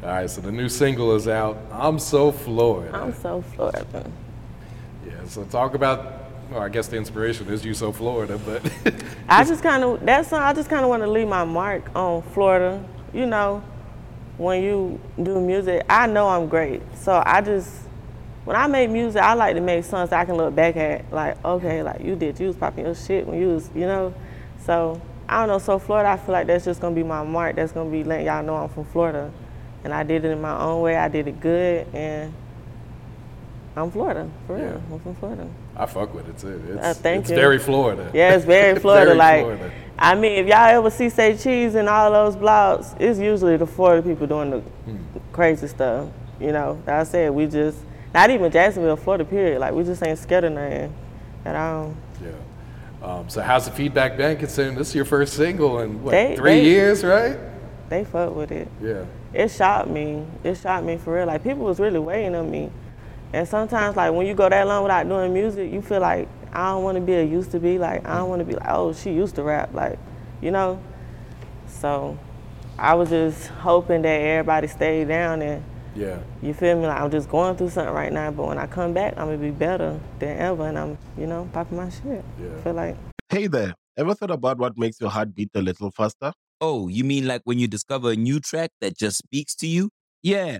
All 0.03 0.09
right, 0.09 0.29
so 0.29 0.41
the 0.41 0.51
new 0.51 0.69
single 0.69 1.15
is 1.15 1.27
out. 1.27 1.57
I'm 1.71 1.97
so 1.97 2.31
floored. 2.31 2.93
I'm 2.93 3.13
so 3.13 3.41
floored. 3.41 3.85
yeah, 5.05 5.13
so 5.25 5.43
talk 5.45 5.73
about. 5.75 6.22
Well, 6.51 6.61
I 6.61 6.69
guess 6.69 6.87
the 6.87 6.97
inspiration 6.97 7.47
is 7.47 7.65
you 7.65 7.73
so 7.73 7.91
Florida, 7.91 8.39
but 8.45 8.61
I 9.29 9.43
just 9.43 9.63
kind 9.63 9.83
of 9.83 10.05
that's 10.05 10.31
I 10.31 10.53
just 10.53 10.69
kind 10.69 10.83
of 10.83 10.89
want 10.89 11.03
to 11.03 11.09
leave 11.09 11.27
my 11.27 11.43
mark 11.43 11.95
on 11.95 12.21
Florida. 12.21 12.83
You 13.13 13.25
know, 13.25 13.63
when 14.37 14.63
you 14.63 14.99
do 15.21 15.39
music, 15.39 15.85
I 15.89 16.07
know 16.07 16.27
I'm 16.27 16.47
great. 16.47 16.81
So 16.97 17.23
I 17.25 17.41
just 17.41 17.71
when 18.45 18.55
I 18.55 18.67
make 18.67 18.89
music, 18.89 19.21
I 19.21 19.33
like 19.33 19.55
to 19.55 19.61
make 19.61 19.85
songs 19.85 20.11
I 20.11 20.25
can 20.25 20.35
look 20.35 20.53
back 20.53 20.75
at. 20.75 21.11
Like, 21.11 21.43
okay, 21.45 21.81
like 21.81 22.01
you 22.01 22.15
did, 22.15 22.39
you 22.39 22.47
was 22.47 22.55
popping 22.55 22.85
your 22.85 22.95
shit 22.95 23.25
when 23.25 23.39
you 23.39 23.47
was, 23.49 23.69
you 23.73 23.87
know. 23.87 24.13
So 24.65 25.01
I 25.29 25.39
don't 25.39 25.47
know. 25.47 25.59
So 25.59 25.79
Florida, 25.79 26.09
I 26.09 26.17
feel 26.17 26.33
like 26.33 26.47
that's 26.47 26.65
just 26.65 26.81
gonna 26.81 26.95
be 26.95 27.03
my 27.03 27.23
mark. 27.23 27.55
That's 27.55 27.71
gonna 27.71 27.89
be 27.89 28.03
letting 28.03 28.25
y'all 28.25 28.43
know 28.43 28.55
I'm 28.55 28.69
from 28.69 28.85
Florida, 28.85 29.31
and 29.83 29.93
I 29.93 30.03
did 30.03 30.25
it 30.25 30.29
in 30.29 30.41
my 30.41 30.59
own 30.59 30.81
way. 30.81 30.97
I 30.97 31.07
did 31.07 31.27
it 31.27 31.39
good, 31.39 31.87
and 31.93 32.33
I'm 33.75 33.89
Florida 33.89 34.29
for 34.45 34.55
real. 34.55 34.65
Yeah. 34.65 34.77
I'm 34.91 34.99
from 34.99 35.15
Florida. 35.15 35.47
I 35.75 35.85
fuck 35.87 36.13
with 36.13 36.29
it 36.29 36.37
too. 36.37 36.61
It's, 36.69 36.83
Uh, 36.85 36.93
thank 36.93 37.21
it's 37.21 37.29
you. 37.31 37.35
very 37.35 37.57
Florida. 37.57 38.09
Yeah, 38.13 38.35
it's 38.35 38.45
very 38.45 38.79
Florida. 38.79 39.05
Very 39.07 39.17
like, 39.17 39.41
Florida. 39.41 39.71
I 39.97 40.15
mean, 40.15 40.31
if 40.33 40.47
y'all 40.47 40.57
ever 40.57 40.89
see 40.89 41.09
Say 41.09 41.35
Cheese 41.37 41.75
and 41.75 41.89
all 41.89 42.11
those 42.11 42.35
blogs, 42.35 42.95
it's 43.01 43.19
usually 43.19 43.57
the 43.57 43.65
Florida 43.67 44.07
people 44.07 44.27
doing 44.27 44.51
the 44.51 44.59
Hmm. 44.59 44.97
crazy 45.31 45.67
stuff. 45.67 46.07
You 46.39 46.51
know, 46.51 46.77
like 46.85 46.95
I 46.95 47.03
said, 47.03 47.31
we 47.31 47.47
just, 47.47 47.77
not 48.13 48.29
even 48.29 48.51
Jacksonville, 48.51 48.95
Florida, 48.95 49.25
period. 49.25 49.59
Like, 49.59 49.73
we 49.73 49.83
just 49.83 50.03
ain't 50.03 50.19
scared 50.19 50.43
of 50.43 50.53
nothing. 50.53 50.93
at 51.45 51.55
all. 51.57 51.93
Yeah. 52.23 52.29
Um, 53.05 53.27
so 53.27 53.41
how's 53.41 53.65
the 53.65 53.71
feedback 53.71 54.15
been 54.15 54.37
considering 54.37 54.75
this 54.77 54.89
is 54.89 54.95
your 54.95 55.03
first 55.03 55.33
single 55.33 55.79
in 55.79 56.01
what, 56.03 56.11
They- 56.11 56.35
three 56.37 56.51
they- 56.61 56.63
years, 56.63 57.03
right? 57.03 57.37
They 57.89 58.05
fuck 58.05 58.33
with 58.35 58.51
it. 58.51 58.67
Yeah. 58.81 59.03
It 59.33 59.49
shocked 59.51 59.89
me. 59.89 60.23
It 60.43 60.55
shocked 60.55 60.85
me 60.85 60.95
for 60.97 61.15
real. 61.15 61.25
Like 61.27 61.43
people 61.43 61.65
was 61.65 61.79
really 61.81 61.99
waiting 61.99 62.33
on 62.33 62.49
me. 62.49 62.69
And 63.33 63.47
sometimes 63.47 63.95
like 63.95 64.13
when 64.13 64.27
you 64.27 64.35
go 64.35 64.47
that 64.47 64.67
long 64.67 64.83
without 64.83 65.07
doing 65.07 65.33
music, 65.33 65.71
you 65.73 65.81
feel 65.81 65.99
like 65.99 66.27
I 66.53 66.69
don't 66.69 66.83
want 66.83 66.95
to 66.97 67.01
be 67.01 67.13
a 67.13 67.23
used 67.23 67.51
to 67.51 67.59
be. 67.59 67.79
Like 67.79 68.07
I 68.07 68.17
don't 68.17 68.29
want 68.29 68.39
to 68.39 68.45
be 68.45 68.53
like, 68.53 68.69
oh, 68.69 68.93
she 68.93 69.11
used 69.11 69.35
to 69.35 69.43
rap. 69.43 69.73
Like, 69.73 69.97
you 70.41 70.51
know. 70.51 70.79
So, 71.67 72.17
I 72.77 72.93
was 72.93 73.09
just 73.09 73.47
hoping 73.47 74.03
that 74.03 74.07
everybody 74.21 74.67
stayed 74.67 75.07
down 75.07 75.41
and 75.41 75.63
Yeah. 75.95 76.19
you 76.41 76.53
feel 76.53 76.77
me. 76.79 76.87
Like 76.87 77.01
I'm 77.01 77.11
just 77.11 77.29
going 77.29 77.55
through 77.57 77.69
something 77.69 77.93
right 77.93 78.11
now, 78.13 78.31
but 78.31 78.47
when 78.47 78.57
I 78.57 78.67
come 78.67 78.93
back, 78.93 79.13
I'm 79.17 79.27
gonna 79.27 79.37
be 79.37 79.51
better 79.51 79.99
than 80.19 80.37
ever, 80.37 80.67
and 80.67 80.77
I'm, 80.77 80.97
you 81.17 81.27
know, 81.27 81.49
popping 81.53 81.77
my 81.77 81.89
shit. 81.89 82.23
Yeah. 82.39 82.61
feel 82.63 82.73
like 82.73 82.95
Hey 83.29 83.47
there, 83.47 83.73
ever 83.97 84.13
thought 84.13 84.31
about 84.31 84.59
what 84.59 84.77
makes 84.77 85.01
your 85.01 85.09
heart 85.09 85.33
beat 85.33 85.49
a 85.55 85.61
little 85.61 85.89
faster? 85.91 86.33
Oh, 86.61 86.87
you 86.87 87.03
mean 87.03 87.27
like 87.27 87.41
when 87.45 87.57
you 87.59 87.67
discover 87.67 88.11
a 88.11 88.15
new 88.15 88.39
track 88.39 88.69
that 88.81 88.95
just 88.97 89.17
speaks 89.17 89.55
to 89.55 89.67
you? 89.67 89.89
Yeah, 90.21 90.59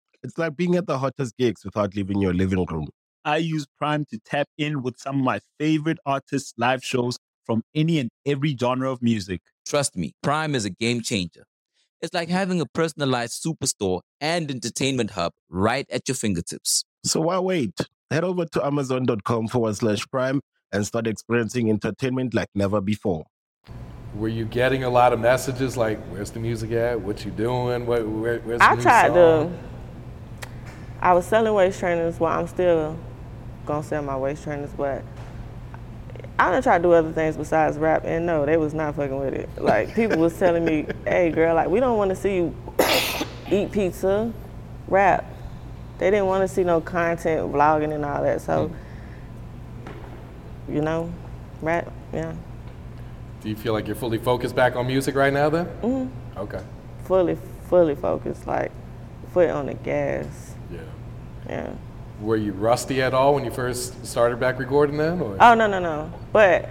It's 0.23 0.37
like 0.37 0.55
being 0.55 0.75
at 0.75 0.85
the 0.87 0.99
hottest 0.99 1.35
gigs 1.37 1.65
without 1.65 1.95
leaving 1.95 2.21
your 2.21 2.33
living 2.33 2.65
room. 2.69 2.87
I 3.25 3.37
use 3.37 3.65
Prime 3.77 4.05
to 4.11 4.19
tap 4.25 4.47
in 4.57 4.81
with 4.81 4.99
some 4.99 5.19
of 5.19 5.23
my 5.23 5.39
favorite 5.59 5.97
artists' 6.05 6.53
live 6.57 6.83
shows 6.83 7.17
from 7.45 7.63
any 7.73 7.99
and 7.99 8.09
every 8.25 8.55
genre 8.55 8.91
of 8.91 9.01
music. 9.01 9.41
Trust 9.67 9.95
me, 9.95 10.13
Prime 10.21 10.55
is 10.55 10.65
a 10.65 10.69
game 10.69 11.01
changer. 11.01 11.43
It's 12.01 12.13
like 12.13 12.29
having 12.29 12.61
a 12.61 12.65
personalized 12.65 13.43
superstore 13.43 14.01
and 14.19 14.49
entertainment 14.49 15.11
hub 15.11 15.33
right 15.49 15.85
at 15.91 16.07
your 16.07 16.15
fingertips. 16.15 16.83
So 17.03 17.21
why 17.21 17.39
wait? 17.39 17.79
Head 18.09 18.23
over 18.23 18.45
to 18.45 18.65
amazon.com 18.65 19.47
forward 19.47 19.75
slash 19.75 20.07
prime 20.07 20.41
and 20.71 20.85
start 20.85 21.05
experiencing 21.07 21.69
entertainment 21.69 22.33
like 22.33 22.49
never 22.55 22.81
before. 22.81 23.25
Were 24.15 24.27
you 24.27 24.45
getting 24.45 24.83
a 24.83 24.89
lot 24.89 25.13
of 25.13 25.19
messages 25.19 25.77
like, 25.77 25.99
"Where's 26.07 26.31
the 26.31 26.39
music 26.39 26.71
at? 26.71 26.99
What 26.99 27.23
you 27.23 27.31
doing? 27.31 27.85
What, 27.85 28.05
where, 28.07 28.39
where's 28.39 28.59
the 28.59 28.65
I 28.69 28.75
new 28.75 28.81
tried 28.81 29.13
song? 29.13 29.51
to. 29.51 29.70
I 31.01 31.13
was 31.13 31.25
selling 31.25 31.53
waist 31.53 31.79
trainers. 31.79 32.19
Well, 32.19 32.31
I'm 32.31 32.47
still 32.47 32.97
gonna 33.65 33.83
sell 33.83 34.03
my 34.03 34.17
waist 34.17 34.43
trainers, 34.43 34.69
but 34.77 35.03
I 36.37 36.51
done 36.51 36.61
tried 36.63 36.77
to 36.79 36.83
do 36.83 36.91
other 36.93 37.11
things 37.11 37.37
besides 37.37 37.77
rap, 37.77 38.03
and 38.05 38.25
no, 38.25 38.45
they 38.45 38.57
was 38.57 38.73
not 38.73 38.95
fucking 38.95 39.17
with 39.19 39.33
it. 39.33 39.49
Like 39.57 39.95
people 39.95 40.17
was 40.19 40.37
telling 40.37 40.63
me, 40.65 40.85
"Hey, 41.05 41.31
girl, 41.31 41.55
like 41.55 41.69
we 41.69 41.79
don't 41.79 41.97
want 41.97 42.09
to 42.09 42.15
see 42.15 42.35
you 42.37 42.55
eat 43.51 43.71
pizza, 43.71 44.31
rap." 44.87 45.25
They 45.97 46.09
didn't 46.09 46.25
want 46.25 46.41
to 46.41 46.47
see 46.47 46.63
no 46.63 46.81
content, 46.81 47.51
vlogging, 47.51 47.93
and 47.93 48.03
all 48.03 48.23
that. 48.23 48.41
So, 48.41 48.71
you 50.67 50.81
know, 50.81 51.13
rap, 51.61 51.91
yeah, 52.11 52.33
Do 53.41 53.49
you 53.49 53.55
feel 53.55 53.73
like 53.73 53.85
you're 53.85 53.95
fully 53.95 54.17
focused 54.17 54.55
back 54.55 54.75
on 54.75 54.87
music 54.87 55.13
right 55.13 55.31
now 55.31 55.49
then? 55.51 55.65
Mm-hmm. 55.83 56.39
Okay. 56.39 56.61
fully, 57.03 57.37
fully 57.69 57.93
focused, 57.93 58.47
like 58.47 58.71
foot 59.31 59.51
on 59.51 59.67
the 59.67 59.75
gas, 59.75 60.50
Yeah. 61.51 61.73
Were 62.21 62.37
you 62.37 62.53
rusty 62.53 63.01
at 63.01 63.13
all 63.13 63.35
when 63.35 63.43
you 63.43 63.51
first 63.51 64.05
started 64.05 64.39
back 64.39 64.57
recording 64.57 64.95
then? 64.95 65.19
Or? 65.19 65.35
Oh 65.39 65.53
no 65.53 65.67
no 65.67 65.79
no! 65.79 66.13
But 66.31 66.69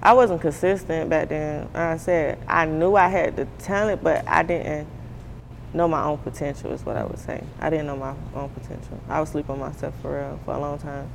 I 0.00 0.12
wasn't 0.12 0.40
consistent 0.40 1.10
back 1.10 1.28
then. 1.28 1.64
Like 1.74 1.76
I 1.76 1.96
said 1.96 2.38
I 2.46 2.66
knew 2.66 2.94
I 2.94 3.08
had 3.08 3.34
the 3.34 3.46
talent, 3.58 4.04
but 4.04 4.26
I 4.28 4.44
didn't 4.44 4.86
know 5.74 5.88
my 5.88 6.04
own 6.04 6.18
potential. 6.18 6.70
Is 6.70 6.86
what 6.86 6.96
I 6.96 7.04
would 7.04 7.18
say. 7.18 7.42
I 7.58 7.68
didn't 7.68 7.86
know 7.86 7.96
my 7.96 8.14
own 8.34 8.50
potential. 8.50 9.00
I 9.08 9.18
was 9.18 9.30
sleeping 9.30 9.54
on 9.54 9.58
myself 9.58 9.94
for 10.00 10.16
real 10.16 10.38
for 10.44 10.54
a 10.54 10.58
long 10.60 10.78
time. 10.78 11.10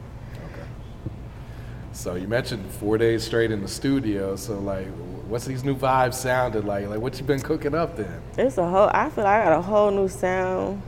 So 1.94 2.16
you 2.16 2.28
mentioned 2.28 2.70
four 2.72 2.98
days 2.98 3.24
straight 3.24 3.52
in 3.52 3.62
the 3.62 3.68
studio. 3.70 4.36
So 4.36 4.60
like, 4.60 4.88
what's 5.28 5.46
these 5.46 5.64
new 5.64 5.76
vibes 5.76 6.16
sounded 6.16 6.66
like? 6.66 6.88
Like, 6.90 7.00
what 7.00 7.18
you 7.18 7.26
been 7.26 7.40
cooking 7.40 7.74
up 7.74 7.96
then? 7.96 8.22
It's 8.38 8.58
a 8.58 8.68
whole. 8.68 8.90
I 8.94 9.10
feel 9.10 9.24
like 9.24 9.42
I 9.42 9.46
got 9.46 9.60
a 9.60 9.62
whole 9.62 9.92
new 9.92 10.10
sound. 10.10 10.82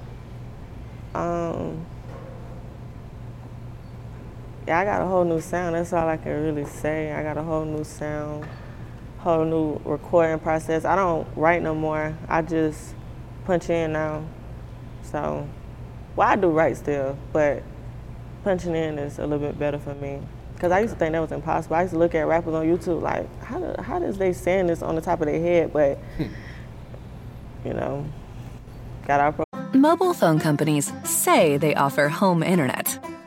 Um. 1.15 1.85
Yeah, 4.69 4.77
I 4.77 4.85
got 4.85 5.01
a 5.01 5.05
whole 5.07 5.25
new 5.25 5.41
sound. 5.41 5.73
That's 5.73 5.91
all 5.93 6.07
I 6.07 6.17
can 6.17 6.43
really 6.43 6.63
say. 6.63 7.11
I 7.11 7.23
got 7.23 7.39
a 7.39 7.41
whole 7.41 7.65
new 7.65 7.83
sound, 7.83 8.45
whole 9.17 9.43
new 9.43 9.81
recording 9.83 10.37
process. 10.37 10.85
I 10.85 10.95
don't 10.95 11.27
write 11.35 11.63
no 11.63 11.73
more. 11.73 12.15
I 12.27 12.43
just 12.43 12.93
punch 13.45 13.71
in 13.71 13.93
now. 13.93 14.23
So, 15.01 15.49
well, 16.15 16.27
I 16.27 16.35
do 16.35 16.51
write 16.51 16.77
still, 16.77 17.17
but 17.33 17.63
punching 18.43 18.75
in 18.75 18.99
is 18.99 19.17
a 19.17 19.23
little 19.23 19.39
bit 19.39 19.57
better 19.57 19.79
for 19.79 19.95
me. 19.95 20.21
Cause 20.59 20.71
I 20.71 20.81
used 20.81 20.93
to 20.93 20.99
think 20.99 21.13
that 21.13 21.19
was 21.19 21.31
impossible. 21.31 21.75
I 21.75 21.81
used 21.81 21.93
to 21.93 21.99
look 21.99 22.13
at 22.13 22.27
rappers 22.27 22.53
on 22.53 22.67
YouTube 22.67 23.01
like, 23.01 23.41
how 23.41 23.57
do, 23.57 23.81
how 23.81 23.97
does 23.97 24.19
they 24.19 24.33
saying 24.33 24.67
this 24.67 24.83
on 24.83 24.93
the 24.93 25.01
top 25.01 25.19
of 25.19 25.25
their 25.25 25.41
head? 25.41 25.73
But 25.73 25.97
hmm. 26.17 26.25
you 27.65 27.73
know, 27.73 28.05
got 29.07 29.19
our. 29.19 29.31
Pro- 29.31 29.45
Mobile 29.73 30.13
phone 30.13 30.39
companies 30.39 30.93
say 31.05 31.57
they 31.57 31.73
offer 31.73 32.07
home 32.07 32.43
internet. 32.43 32.99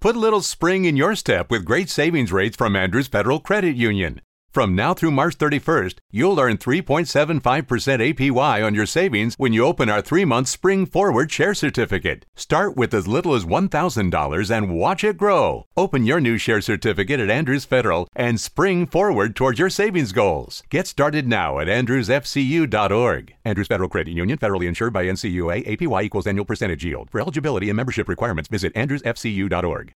Put 0.00 0.16
a 0.16 0.18
little 0.18 0.40
spring 0.40 0.86
in 0.86 0.96
your 0.96 1.14
step 1.14 1.50
with 1.50 1.66
great 1.66 1.90
savings 1.90 2.32
rates 2.32 2.56
from 2.56 2.74
Andrews 2.74 3.06
Federal 3.06 3.38
Credit 3.38 3.76
Union. 3.76 4.22
From 4.52 4.74
now 4.74 4.94
through 4.94 5.12
March 5.12 5.38
31st, 5.38 5.98
you'll 6.10 6.40
earn 6.40 6.58
3.75% 6.58 7.40
APY 7.40 8.66
on 8.66 8.74
your 8.74 8.84
savings 8.84 9.36
when 9.36 9.52
you 9.52 9.64
open 9.64 9.88
our 9.88 10.02
three 10.02 10.24
month 10.24 10.48
Spring 10.48 10.86
Forward 10.86 11.30
Share 11.30 11.54
Certificate. 11.54 12.26
Start 12.34 12.76
with 12.76 12.92
as 12.92 13.06
little 13.06 13.36
as 13.36 13.44
$1,000 13.44 14.50
and 14.50 14.74
watch 14.74 15.04
it 15.04 15.16
grow. 15.16 15.66
Open 15.76 16.04
your 16.04 16.18
new 16.18 16.36
share 16.36 16.60
certificate 16.60 17.20
at 17.20 17.30
Andrews 17.30 17.64
Federal 17.64 18.08
and 18.16 18.40
spring 18.40 18.88
forward 18.88 19.36
towards 19.36 19.60
your 19.60 19.70
savings 19.70 20.10
goals. 20.10 20.64
Get 20.68 20.88
started 20.88 21.28
now 21.28 21.60
at 21.60 21.68
andrewsfcu.org. 21.68 23.34
Andrews 23.44 23.68
Federal 23.68 23.88
Credit 23.88 24.10
Union, 24.10 24.36
federally 24.36 24.66
insured 24.66 24.92
by 24.92 25.04
NCUA, 25.04 25.64
APY 25.78 26.02
equals 26.02 26.26
annual 26.26 26.44
percentage 26.44 26.84
yield. 26.84 27.08
For 27.10 27.20
eligibility 27.20 27.70
and 27.70 27.76
membership 27.76 28.08
requirements, 28.08 28.48
visit 28.48 28.74
andrewsfcu.org. 28.74 29.94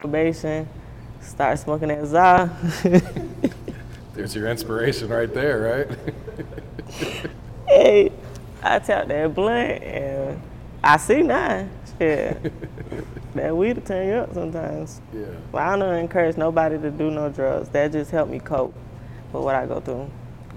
start 1.22 1.58
smoking 1.58 1.88
that. 1.88 2.50
There's 4.14 4.34
your 4.34 4.48
inspiration 4.48 5.08
right 5.08 5.32
there, 5.32 5.86
right? 5.88 7.26
hey, 7.66 8.12
I 8.62 8.78
tap 8.78 9.08
that 9.08 9.34
blunt 9.34 9.82
and 9.82 10.42
I 10.84 10.96
see 10.98 11.22
now. 11.22 11.66
Yeah. 11.98 12.34
that 13.34 13.56
weed 13.56 13.76
will 13.76 13.82
turn 13.82 14.06
you 14.08 14.14
up 14.14 14.34
sometimes. 14.34 15.00
yeah. 15.14 15.24
But 15.50 15.62
I 15.62 15.78
don't 15.78 15.94
encourage 15.94 16.36
nobody 16.36 16.78
to 16.78 16.90
do 16.90 17.10
no 17.10 17.28
drugs. 17.30 17.68
That 17.70 17.92
just 17.92 18.10
helped 18.10 18.30
me 18.30 18.38
cope 18.40 18.74
with 19.32 19.42
what 19.42 19.54
I 19.54 19.66
go 19.66 19.80
through. 19.80 20.10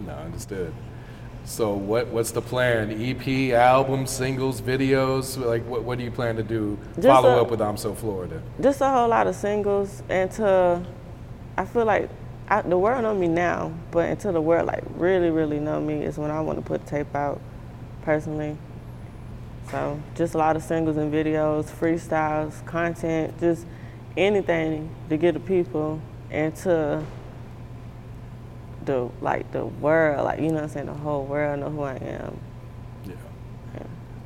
No, 0.06 0.14
understood. 0.14 0.74
So 1.46 1.74
what 1.76 2.08
what's 2.08 2.32
the 2.32 2.42
plan? 2.42 2.90
EP, 2.92 3.54
album, 3.54 4.08
singles, 4.08 4.62
videos? 4.62 5.38
Like 5.38 5.64
what 5.66 5.84
what 5.84 5.98
do 6.00 6.04
you 6.04 6.12
plan 6.12 6.36
to 6.38 6.44
do? 6.44 6.78
Just 6.96 7.08
Follow 7.08 7.38
a- 7.38 7.42
up 7.44 7.52
with 7.52 7.62
I'm 7.62 7.78
So 7.78 7.94
Florida. 7.94 8.42
Just 8.60 8.82
a 8.82 8.90
whole 8.90 9.08
lot 9.08 9.28
of 9.28 9.36
singles 9.36 10.02
and 10.10 10.30
to 10.32 10.84
I 11.56 11.66
feel 11.66 11.86
like 11.86 12.10
I, 12.48 12.62
the 12.62 12.78
world 12.78 13.02
know 13.04 13.16
me 13.16 13.28
now, 13.28 13.74
but 13.92 14.10
until 14.10 14.34
the 14.34 14.42
world 14.42 14.68
like 14.68 14.84
really, 14.96 15.30
really 15.32 15.60
know 15.60 15.82
me 15.82 16.04
is 16.04 16.18
when 16.18 16.32
I 16.32 16.42
want 16.42 16.60
to 16.60 16.66
put 16.66 16.86
tape 16.86 17.16
out 17.16 17.42
personally. 18.04 18.58
So 19.72 20.00
just 20.16 20.36
a 20.36 20.38
lot 20.38 20.56
of 20.56 20.64
singles 20.64 20.98
and 20.98 21.12
videos, 21.12 21.66
freestyles, 21.66 22.64
content, 22.66 23.40
just 23.40 23.66
anything 24.16 24.90
to 25.10 25.18
get 25.18 25.34
the 25.34 25.40
people 25.40 26.00
and 26.30 26.56
to 26.58 27.04
the 28.86 29.10
like 29.22 29.52
the 29.52 29.66
world, 29.66 30.26
like 30.26 30.40
you 30.40 30.50
know 30.50 30.56
what 30.56 30.64
I'm 30.64 30.70
saying, 30.70 30.86
the 30.86 30.94
whole 30.94 31.26
world 31.26 31.60
know 31.60 31.70
who 31.70 31.82
I 31.82 31.96
am. 31.96 32.40
Yeah. 33.06 33.16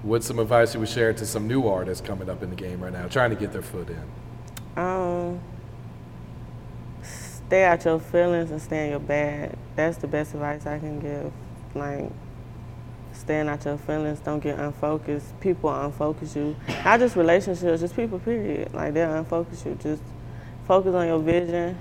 What's 0.02 0.26
some 0.26 0.40
advice 0.40 0.74
you 0.74 0.80
would 0.80 0.90
share 0.90 1.14
to 1.14 1.26
some 1.26 1.48
new 1.48 1.68
artists 1.68 2.06
coming 2.06 2.30
up 2.30 2.42
in 2.42 2.50
the 2.50 2.56
game 2.56 2.82
right 2.82 2.94
now, 2.94 3.08
trying 3.08 3.32
to 3.32 3.36
get 3.36 3.52
their 3.52 3.62
foot 3.62 3.90
in? 3.90 4.82
Um, 4.82 5.42
stay 7.50 7.64
out 7.64 7.84
your 7.84 8.00
feelings 8.00 8.52
and 8.52 8.62
stay 8.62 8.84
in 8.86 8.92
your 8.92 9.00
bag. 9.00 9.56
That's 9.76 9.98
the 9.98 10.06
best 10.06 10.36
advice 10.36 10.68
I 10.68 10.78
can 10.78 11.00
give. 11.00 11.34
Like, 11.74 12.12
staying 13.12 13.50
out 13.50 13.66
your 13.66 13.80
feelings, 13.80 14.20
don't 14.20 14.40
get 14.40 14.60
unfocused. 14.60 15.40
People 15.40 15.72
unfocus 15.72 16.36
you. 16.36 16.56
Not 16.86 17.00
just 17.00 17.16
relationships, 17.16 17.82
just 17.82 17.96
people, 17.96 18.20
period. 18.20 18.72
Like, 18.72 18.94
they'll 18.94 19.10
unfocus 19.10 19.66
you. 19.66 19.76
Just 19.82 20.04
focus 20.68 20.94
on 20.94 21.08
your 21.08 21.18
vision. 21.18 21.76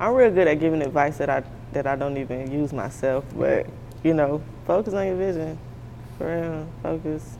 I'm 0.00 0.14
real 0.14 0.30
good 0.30 0.48
at 0.48 0.58
giving 0.58 0.80
advice 0.80 1.18
that 1.18 1.28
I 1.28 1.44
that 1.74 1.86
I 1.86 1.94
don't 1.94 2.16
even 2.16 2.50
use 2.50 2.72
myself, 2.72 3.24
but 3.36 3.66
you 4.02 4.14
know, 4.14 4.42
focus 4.66 4.94
on 4.94 5.06
your 5.06 5.16
vision. 5.16 5.58
For 6.16 6.40
real, 6.40 6.66
focus. 6.82 7.36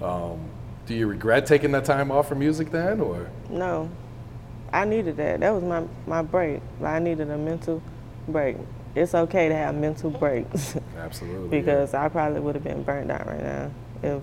Um, 0.00 0.40
do 0.86 0.94
you 0.94 1.06
regret 1.06 1.44
taking 1.44 1.72
that 1.72 1.84
time 1.84 2.10
off 2.10 2.28
from 2.28 2.38
music 2.38 2.70
then, 2.70 3.00
or? 3.00 3.30
No, 3.50 3.90
I 4.72 4.84
needed 4.84 5.16
that. 5.18 5.40
That 5.40 5.50
was 5.50 5.62
my 5.62 5.84
my 6.06 6.22
break. 6.22 6.60
I 6.82 6.98
needed 6.98 7.30
a 7.30 7.36
mental 7.38 7.82
break. 8.28 8.56
It's 8.94 9.14
okay 9.14 9.48
to 9.48 9.54
have 9.54 9.74
mental 9.74 10.10
breaks. 10.10 10.76
Absolutely. 10.98 11.48
because 11.48 11.94
I 11.94 12.08
probably 12.08 12.40
would 12.40 12.54
have 12.54 12.64
been 12.64 12.82
burnt 12.82 13.10
out 13.10 13.26
right 13.26 13.42
now 13.42 13.70
if. 14.02 14.22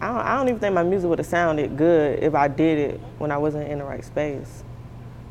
I 0.00 0.06
don't, 0.06 0.16
I 0.18 0.36
don't 0.36 0.48
even 0.48 0.60
think 0.60 0.74
my 0.76 0.84
music 0.84 1.08
would 1.10 1.18
have 1.18 1.26
sounded 1.26 1.76
good 1.76 2.22
if 2.22 2.32
I 2.32 2.46
did 2.46 2.78
it 2.78 3.00
when 3.18 3.32
I 3.32 3.38
wasn't 3.38 3.68
in 3.68 3.78
the 3.78 3.84
right 3.84 4.04
space. 4.04 4.62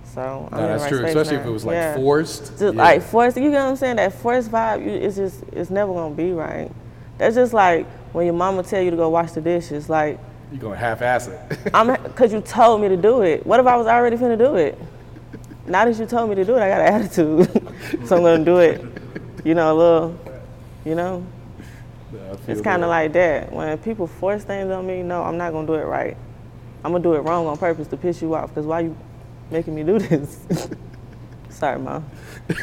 So 0.04 0.50
I'm 0.52 0.58
No, 0.58 0.68
that's 0.68 0.84
right 0.84 0.90
true, 0.90 1.06
especially 1.06 1.36
now. 1.38 1.42
if 1.42 1.48
it 1.48 1.52
was, 1.52 1.64
like, 1.64 1.74
Yeah. 1.76 1.96
forced. 1.96 2.60
Just 2.60 2.62
Yeah. 2.76 2.84
like 2.84 3.02
forced. 3.02 3.38
You 3.38 3.50
get 3.50 3.62
what 3.64 3.70
I'm 3.70 3.76
saying? 3.78 3.96
That 3.96 4.12
forced 4.12 4.52
vibe, 4.52 4.84
you, 4.84 4.92
it's 4.92 5.16
just 5.16 5.42
it's 5.54 5.70
never 5.70 5.94
gonna 5.94 6.14
be 6.16 6.34
right. 6.34 6.70
That's 7.18 7.36
just 7.36 7.54
like 7.54 7.86
when 8.12 8.26
your 8.26 8.36
mama 8.36 8.62
tell 8.62 8.82
you 8.82 8.92
to 8.92 8.98
go 8.98 9.08
wash 9.08 9.32
the 9.32 9.40
dishes. 9.42 9.90
Like 9.90 10.20
You're 10.52 10.62
going 10.62 10.74
to 10.74 10.80
half-ass 10.80 11.28
it. 11.28 11.40
I'm 11.74 12.02
because 12.04 12.32
you 12.32 12.42
told 12.42 12.82
me 12.82 12.88
to 12.88 12.98
do 12.98 13.22
it. 13.22 13.46
What 13.46 13.60
if 13.60 13.66
I 13.68 13.76
was 13.76 13.88
already 13.88 14.18
finna 14.18 14.38
do 14.38 14.56
it? 14.56 14.78
Now 15.66 15.84
that 15.86 15.98
you 16.00 16.06
told 16.06 16.30
me 16.30 16.36
to 16.36 16.46
do 16.46 16.56
it, 16.56 16.62
I 16.62 16.70
got 16.70 16.82
an 16.82 16.94
attitude, 17.02 18.08
so 18.08 18.16
I'm 18.16 18.24
gonna 18.24 18.46
do 18.46 18.58
it. 18.60 18.82
You 19.44 19.56
know, 19.56 19.74
a 19.74 19.76
little. 19.76 20.20
You 20.86 20.96
know, 20.96 21.26
it's 22.48 22.62
kind 22.62 22.82
of 22.84 22.90
like 22.90 23.12
that. 23.14 23.52
When 23.52 23.78
people 23.80 24.08
force 24.08 24.46
things 24.46 24.72
on 24.72 24.88
me, 24.88 25.04
no, 25.04 25.22
I'm 25.24 25.38
not 25.38 25.52
gonna 25.52 25.68
do 25.68 25.74
it 25.74 25.84
right. 25.84 26.16
I'm 26.86 26.94
gonna 26.94 27.04
do 27.04 27.16
it 27.16 27.20
wrong 27.20 27.46
on 27.46 27.58
purpose 27.58 27.88
to 27.90 27.98
piss 27.98 28.22
you 28.22 28.34
off. 28.36 28.56
Cause 28.56 28.66
why 28.66 28.82
you 28.82 28.96
making 29.52 29.76
me 29.76 29.84
do 29.84 30.00
this? 30.00 30.40
Sorry, 31.50 31.80
mom. 31.80 32.10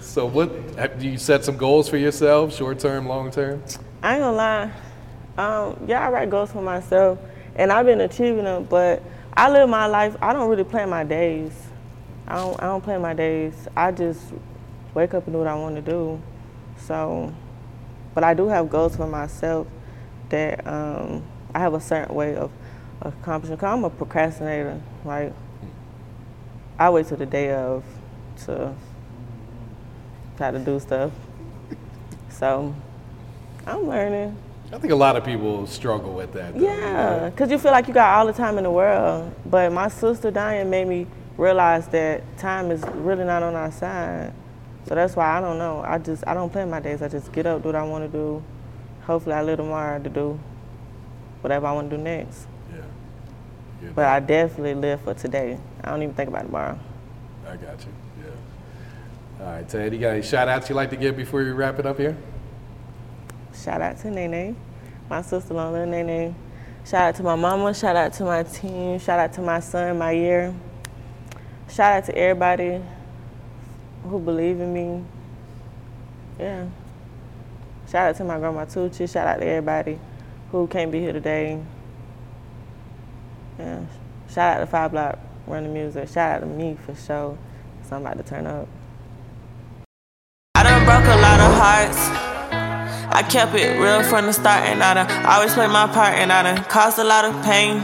So 0.00 0.26
what, 0.26 0.50
have, 0.76 0.98
do 0.98 1.08
you 1.08 1.16
set 1.16 1.44
some 1.44 1.56
goals 1.56 1.88
for 1.88 1.96
yourself, 1.96 2.52
short 2.52 2.80
term, 2.80 3.06
long 3.06 3.30
term? 3.30 3.62
I 4.02 4.14
ain't 4.14 4.22
gonna 4.22 4.36
lie. 4.36 4.72
Um, 5.38 5.78
yeah, 5.86 6.04
I 6.04 6.10
write 6.10 6.30
goals 6.30 6.50
for 6.50 6.60
myself, 6.60 7.18
and 7.54 7.72
I've 7.72 7.86
been 7.86 8.00
achieving 8.00 8.44
them. 8.44 8.64
But 8.64 9.02
I 9.36 9.48
live 9.48 9.68
my 9.68 9.86
life. 9.86 10.16
I 10.20 10.32
don't 10.32 10.50
really 10.50 10.64
plan 10.64 10.90
my 10.90 11.04
days. 11.04 11.52
I 12.26 12.36
don't. 12.36 12.60
I 12.60 12.66
don't 12.66 12.82
plan 12.82 13.00
my 13.00 13.14
days. 13.14 13.68
I 13.76 13.92
just 13.92 14.20
wake 14.94 15.14
up 15.14 15.24
and 15.26 15.34
do 15.34 15.38
what 15.38 15.46
I 15.46 15.54
want 15.54 15.76
to 15.76 15.82
do. 15.82 16.20
So, 16.76 17.32
but 18.14 18.24
I 18.24 18.34
do 18.34 18.48
have 18.48 18.68
goals 18.68 18.96
for 18.96 19.06
myself 19.06 19.68
that 20.30 20.66
um, 20.66 21.22
I 21.54 21.60
have 21.60 21.72
a 21.72 21.80
certain 21.80 22.16
way 22.16 22.34
of 22.34 22.50
accomplishing. 23.00 23.56
Cause 23.56 23.72
I'm 23.72 23.84
a 23.84 23.90
procrastinator. 23.90 24.80
Like 25.04 25.32
I 26.80 26.90
wait 26.90 27.06
till 27.06 27.16
the 27.16 27.26
day 27.26 27.52
of 27.52 27.84
to 28.44 28.74
try 30.36 30.50
to 30.50 30.58
do 30.58 30.80
stuff. 30.80 31.12
So 32.28 32.74
I'm 33.68 33.88
learning. 33.88 34.36
I 34.70 34.78
think 34.78 34.92
a 34.92 34.96
lot 34.96 35.16
of 35.16 35.24
people 35.24 35.66
struggle 35.66 36.12
with 36.12 36.32
that. 36.34 36.54
Though. 36.54 36.60
Yeah, 36.60 37.30
because 37.30 37.50
you 37.50 37.58
feel 37.58 37.72
like 37.72 37.88
you 37.88 37.94
got 37.94 38.18
all 38.18 38.26
the 38.26 38.34
time 38.34 38.58
in 38.58 38.64
the 38.64 38.70
world. 38.70 39.34
But 39.46 39.72
my 39.72 39.88
sister 39.88 40.30
dying 40.30 40.68
made 40.68 40.86
me 40.86 41.06
realize 41.38 41.88
that 41.88 42.22
time 42.36 42.70
is 42.70 42.82
really 42.96 43.24
not 43.24 43.42
on 43.42 43.54
our 43.54 43.72
side. 43.72 44.32
So 44.86 44.94
that's 44.94 45.16
why 45.16 45.38
I 45.38 45.40
don't 45.40 45.58
know. 45.58 45.82
I 45.86 45.98
just 45.98 46.26
I 46.26 46.34
don't 46.34 46.52
plan 46.52 46.68
my 46.68 46.80
days. 46.80 47.00
I 47.00 47.08
just 47.08 47.32
get 47.32 47.46
up, 47.46 47.62
do 47.62 47.68
what 47.68 47.76
I 47.76 47.82
want 47.82 48.10
to 48.10 48.18
do. 48.18 48.42
Hopefully, 49.06 49.34
I 49.34 49.42
live 49.42 49.56
tomorrow 49.56 50.02
to 50.02 50.08
do 50.10 50.38
whatever 51.40 51.66
I 51.66 51.72
want 51.72 51.88
to 51.90 51.96
do 51.96 52.02
next. 52.02 52.46
Yeah. 53.82 53.90
But 53.94 54.06
I 54.06 54.20
definitely 54.20 54.74
live 54.74 55.00
for 55.00 55.14
today. 55.14 55.58
I 55.82 55.90
don't 55.90 56.02
even 56.02 56.14
think 56.14 56.28
about 56.28 56.42
tomorrow. 56.42 56.78
I 57.46 57.56
got 57.56 57.80
you. 57.84 57.92
Yeah. 58.20 59.44
All 59.46 59.52
right, 59.52 59.68
Ted, 59.68 59.92
you 59.94 59.98
got 59.98 60.10
any 60.10 60.22
shout 60.22 60.48
outs 60.48 60.68
you'd 60.68 60.74
like 60.74 60.90
to 60.90 60.96
give 60.96 61.16
before 61.16 61.40
we 61.40 61.50
wrap 61.52 61.78
it 61.78 61.86
up 61.86 61.96
here? 61.96 62.16
Shout 63.62 63.82
out 63.82 63.98
to 63.98 64.10
Nene, 64.10 64.56
my 65.10 65.20
sister 65.20 65.52
Lola 65.52 65.84
Nene. 65.84 66.34
Shout 66.84 67.08
out 67.08 67.14
to 67.16 67.22
my 67.24 67.34
mama. 67.34 67.74
Shout 67.74 67.96
out 67.96 68.12
to 68.14 68.24
my 68.24 68.44
team. 68.44 68.98
Shout 69.00 69.18
out 69.18 69.32
to 69.32 69.40
my 69.40 69.58
son, 69.60 69.98
my 69.98 70.12
year. 70.12 70.54
Shout 71.68 71.92
out 71.92 72.04
to 72.04 72.16
everybody 72.16 72.80
who 74.04 74.20
believe 74.20 74.60
in 74.60 74.72
me. 74.72 75.04
Yeah. 76.38 76.66
Shout 77.90 78.10
out 78.10 78.16
to 78.16 78.24
my 78.24 78.38
grandma 78.38 78.64
Tucci. 78.64 79.10
Shout 79.10 79.26
out 79.26 79.40
to 79.40 79.46
everybody 79.46 79.98
who 80.52 80.66
can't 80.68 80.92
be 80.92 81.00
here 81.00 81.12
today. 81.12 81.60
Yeah. 83.58 83.80
Shout 84.30 84.56
out 84.56 84.60
to 84.60 84.66
Five 84.66 84.92
Block 84.92 85.18
Running 85.46 85.74
Music. 85.74 86.08
Shout 86.08 86.36
out 86.36 86.40
to 86.40 86.46
me 86.46 86.76
for 86.86 86.94
sure. 86.94 87.36
So 87.82 87.96
I'm 87.96 88.02
about 88.02 88.18
to 88.18 88.22
turn 88.22 88.46
up. 88.46 88.68
I 90.54 90.62
done 90.62 90.84
broke 90.84 91.04
a 91.04 91.20
lot 91.20 91.40
of 91.40 91.54
hearts. 91.54 92.27
I 93.10 93.22
kept 93.22 93.54
it 93.54 93.80
real 93.80 94.02
from 94.02 94.26
the 94.26 94.32
start, 94.32 94.64
and 94.64 94.82
I 94.82 94.94
done 94.94 95.26
always 95.26 95.54
played 95.54 95.70
my 95.70 95.86
part, 95.86 96.14
and 96.14 96.30
I 96.30 96.42
done 96.42 96.64
caused 96.64 96.98
a 96.98 97.04
lot 97.04 97.24
of 97.24 97.34
pain. 97.42 97.80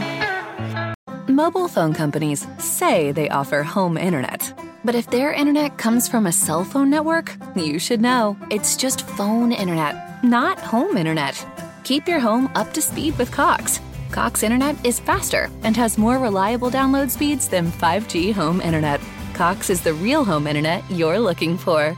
Mobile 1.27 1.67
phone 1.67 1.93
companies 1.93 2.47
say 2.59 3.11
they 3.11 3.29
offer 3.29 3.63
home 3.63 3.97
internet. 3.97 4.53
But 4.85 4.93
if 4.93 5.09
their 5.09 5.33
internet 5.33 5.79
comes 5.79 6.07
from 6.07 6.27
a 6.27 6.31
cell 6.31 6.63
phone 6.63 6.91
network, 6.91 7.35
you 7.55 7.79
should 7.79 8.01
know. 8.01 8.37
It's 8.51 8.77
just 8.77 9.07
phone 9.17 9.51
internet, 9.51 10.23
not 10.23 10.59
home 10.59 10.95
internet. 10.95 11.43
Keep 11.83 12.07
your 12.07 12.19
home 12.19 12.49
up 12.53 12.71
to 12.73 12.81
speed 12.81 13.17
with 13.17 13.31
Cox. 13.31 13.79
Cox 14.11 14.43
internet 14.43 14.75
is 14.85 14.99
faster 14.99 15.49
and 15.63 15.75
has 15.75 15.97
more 15.97 16.19
reliable 16.19 16.69
download 16.69 17.09
speeds 17.09 17.49
than 17.49 17.71
5G 17.71 18.31
home 18.31 18.61
internet. 18.61 19.01
Cox 19.33 19.69
is 19.69 19.81
the 19.81 19.93
real 19.95 20.23
home 20.23 20.45
internet 20.47 20.89
you're 20.89 21.19
looking 21.19 21.57
for. 21.57 21.97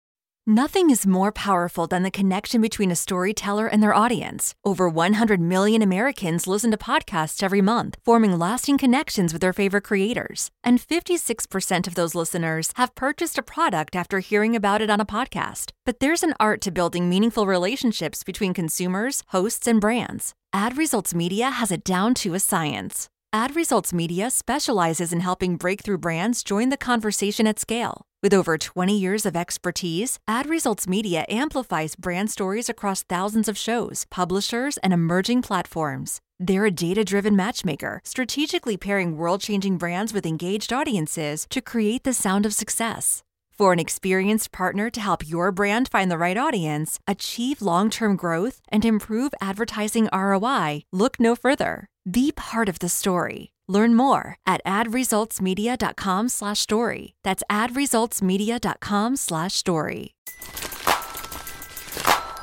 Nothing 0.47 0.89
is 0.89 1.05
more 1.05 1.31
powerful 1.31 1.85
than 1.85 2.01
the 2.01 2.09
connection 2.09 2.61
between 2.61 2.89
a 2.89 2.95
storyteller 2.95 3.67
and 3.67 3.81
their 3.81 3.93
audience. 3.93 4.55
Over 4.65 4.89
100 4.89 5.39
million 5.39 5.83
Americans 5.83 6.47
listen 6.47 6.71
to 6.71 6.77
podcasts 6.77 7.43
every 7.43 7.61
month, 7.61 7.99
forming 8.03 8.39
lasting 8.39 8.79
connections 8.79 9.33
with 9.33 9.41
their 9.41 9.53
favorite 9.53 9.83
creators. 9.83 10.49
And 10.63 10.79
56% 10.79 11.85
of 11.85 11.93
those 11.93 12.15
listeners 12.15 12.73
have 12.75 12.95
purchased 12.95 13.37
a 13.37 13.43
product 13.43 13.95
after 13.95 14.17
hearing 14.17 14.55
about 14.55 14.81
it 14.81 14.89
on 14.89 14.99
a 14.99 15.05
podcast. 15.05 15.73
But 15.85 15.99
there's 15.99 16.23
an 16.23 16.33
art 16.39 16.61
to 16.61 16.71
building 16.71 17.07
meaningful 17.07 17.45
relationships 17.45 18.23
between 18.23 18.55
consumers, 18.55 19.21
hosts, 19.27 19.67
and 19.67 19.79
brands. 19.79 20.33
Ad 20.53 20.75
Results 20.75 21.13
Media 21.13 21.51
has 21.51 21.71
it 21.71 21.83
down 21.83 22.15
to 22.15 22.33
a 22.33 22.39
science. 22.39 23.09
Ad 23.31 23.55
Results 23.55 23.93
Media 23.93 24.31
specializes 24.31 25.13
in 25.13 25.19
helping 25.19 25.55
breakthrough 25.55 25.99
brands 25.99 26.43
join 26.43 26.69
the 26.69 26.77
conversation 26.77 27.45
at 27.45 27.59
scale. 27.59 28.07
With 28.23 28.35
over 28.35 28.55
20 28.59 28.95
years 28.95 29.25
of 29.25 29.35
expertise, 29.35 30.19
Ad 30.27 30.47
Results 30.47 30.87
Media 30.87 31.25
amplifies 31.27 31.95
brand 31.95 32.29
stories 32.29 32.69
across 32.69 33.01
thousands 33.01 33.49
of 33.49 33.57
shows, 33.57 34.05
publishers, 34.11 34.77
and 34.83 34.93
emerging 34.93 35.41
platforms. 35.41 36.19
They're 36.39 36.65
a 36.67 36.71
data 36.71 37.03
driven 37.03 37.35
matchmaker, 37.35 37.99
strategically 38.03 38.77
pairing 38.77 39.17
world 39.17 39.41
changing 39.41 39.79
brands 39.79 40.13
with 40.13 40.27
engaged 40.27 40.71
audiences 40.71 41.47
to 41.49 41.61
create 41.61 42.03
the 42.03 42.13
sound 42.13 42.45
of 42.45 42.53
success. 42.53 43.23
For 43.57 43.73
an 43.73 43.79
experienced 43.79 44.51
partner 44.51 44.91
to 44.91 45.01
help 45.01 45.27
your 45.27 45.51
brand 45.51 45.89
find 45.89 46.11
the 46.11 46.17
right 46.19 46.37
audience, 46.37 46.99
achieve 47.07 47.59
long 47.59 47.89
term 47.89 48.15
growth, 48.15 48.61
and 48.69 48.85
improve 48.85 49.33
advertising 49.41 50.09
ROI, 50.13 50.83
look 50.91 51.19
no 51.19 51.35
further. 51.35 51.87
Be 52.09 52.31
part 52.31 52.69
of 52.69 52.77
the 52.77 52.89
story. 52.89 53.50
Learn 53.71 53.95
more 53.95 54.35
at 54.45 54.61
adresultsmedia.com 54.65 56.27
slash 56.27 56.59
story. 56.59 57.13
That's 57.23 57.41
adresultsmedia.com 57.49 59.15
slash 59.15 59.53
story. 59.53 60.13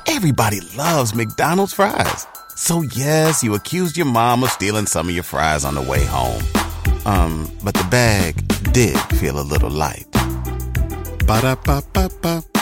Everybody 0.07 0.61
loves 0.75 1.13
McDonald's 1.13 1.73
fries. 1.73 2.25
So 2.55 2.81
yes, 2.81 3.43
you 3.43 3.53
accused 3.53 3.95
your 3.95 4.07
mom 4.07 4.43
of 4.43 4.49
stealing 4.49 4.87
some 4.87 5.07
of 5.07 5.13
your 5.13 5.23
fries 5.23 5.65
on 5.65 5.75
the 5.75 5.83
way 5.83 6.03
home. 6.03 6.41
Um, 7.05 7.47
but 7.63 7.75
the 7.75 7.87
bag 7.91 8.35
did 8.73 8.97
feel 9.19 9.39
a 9.39 9.45
little 9.45 9.69
light. 9.69 10.07
Ba-da-ba-ba-ba. 11.27 12.58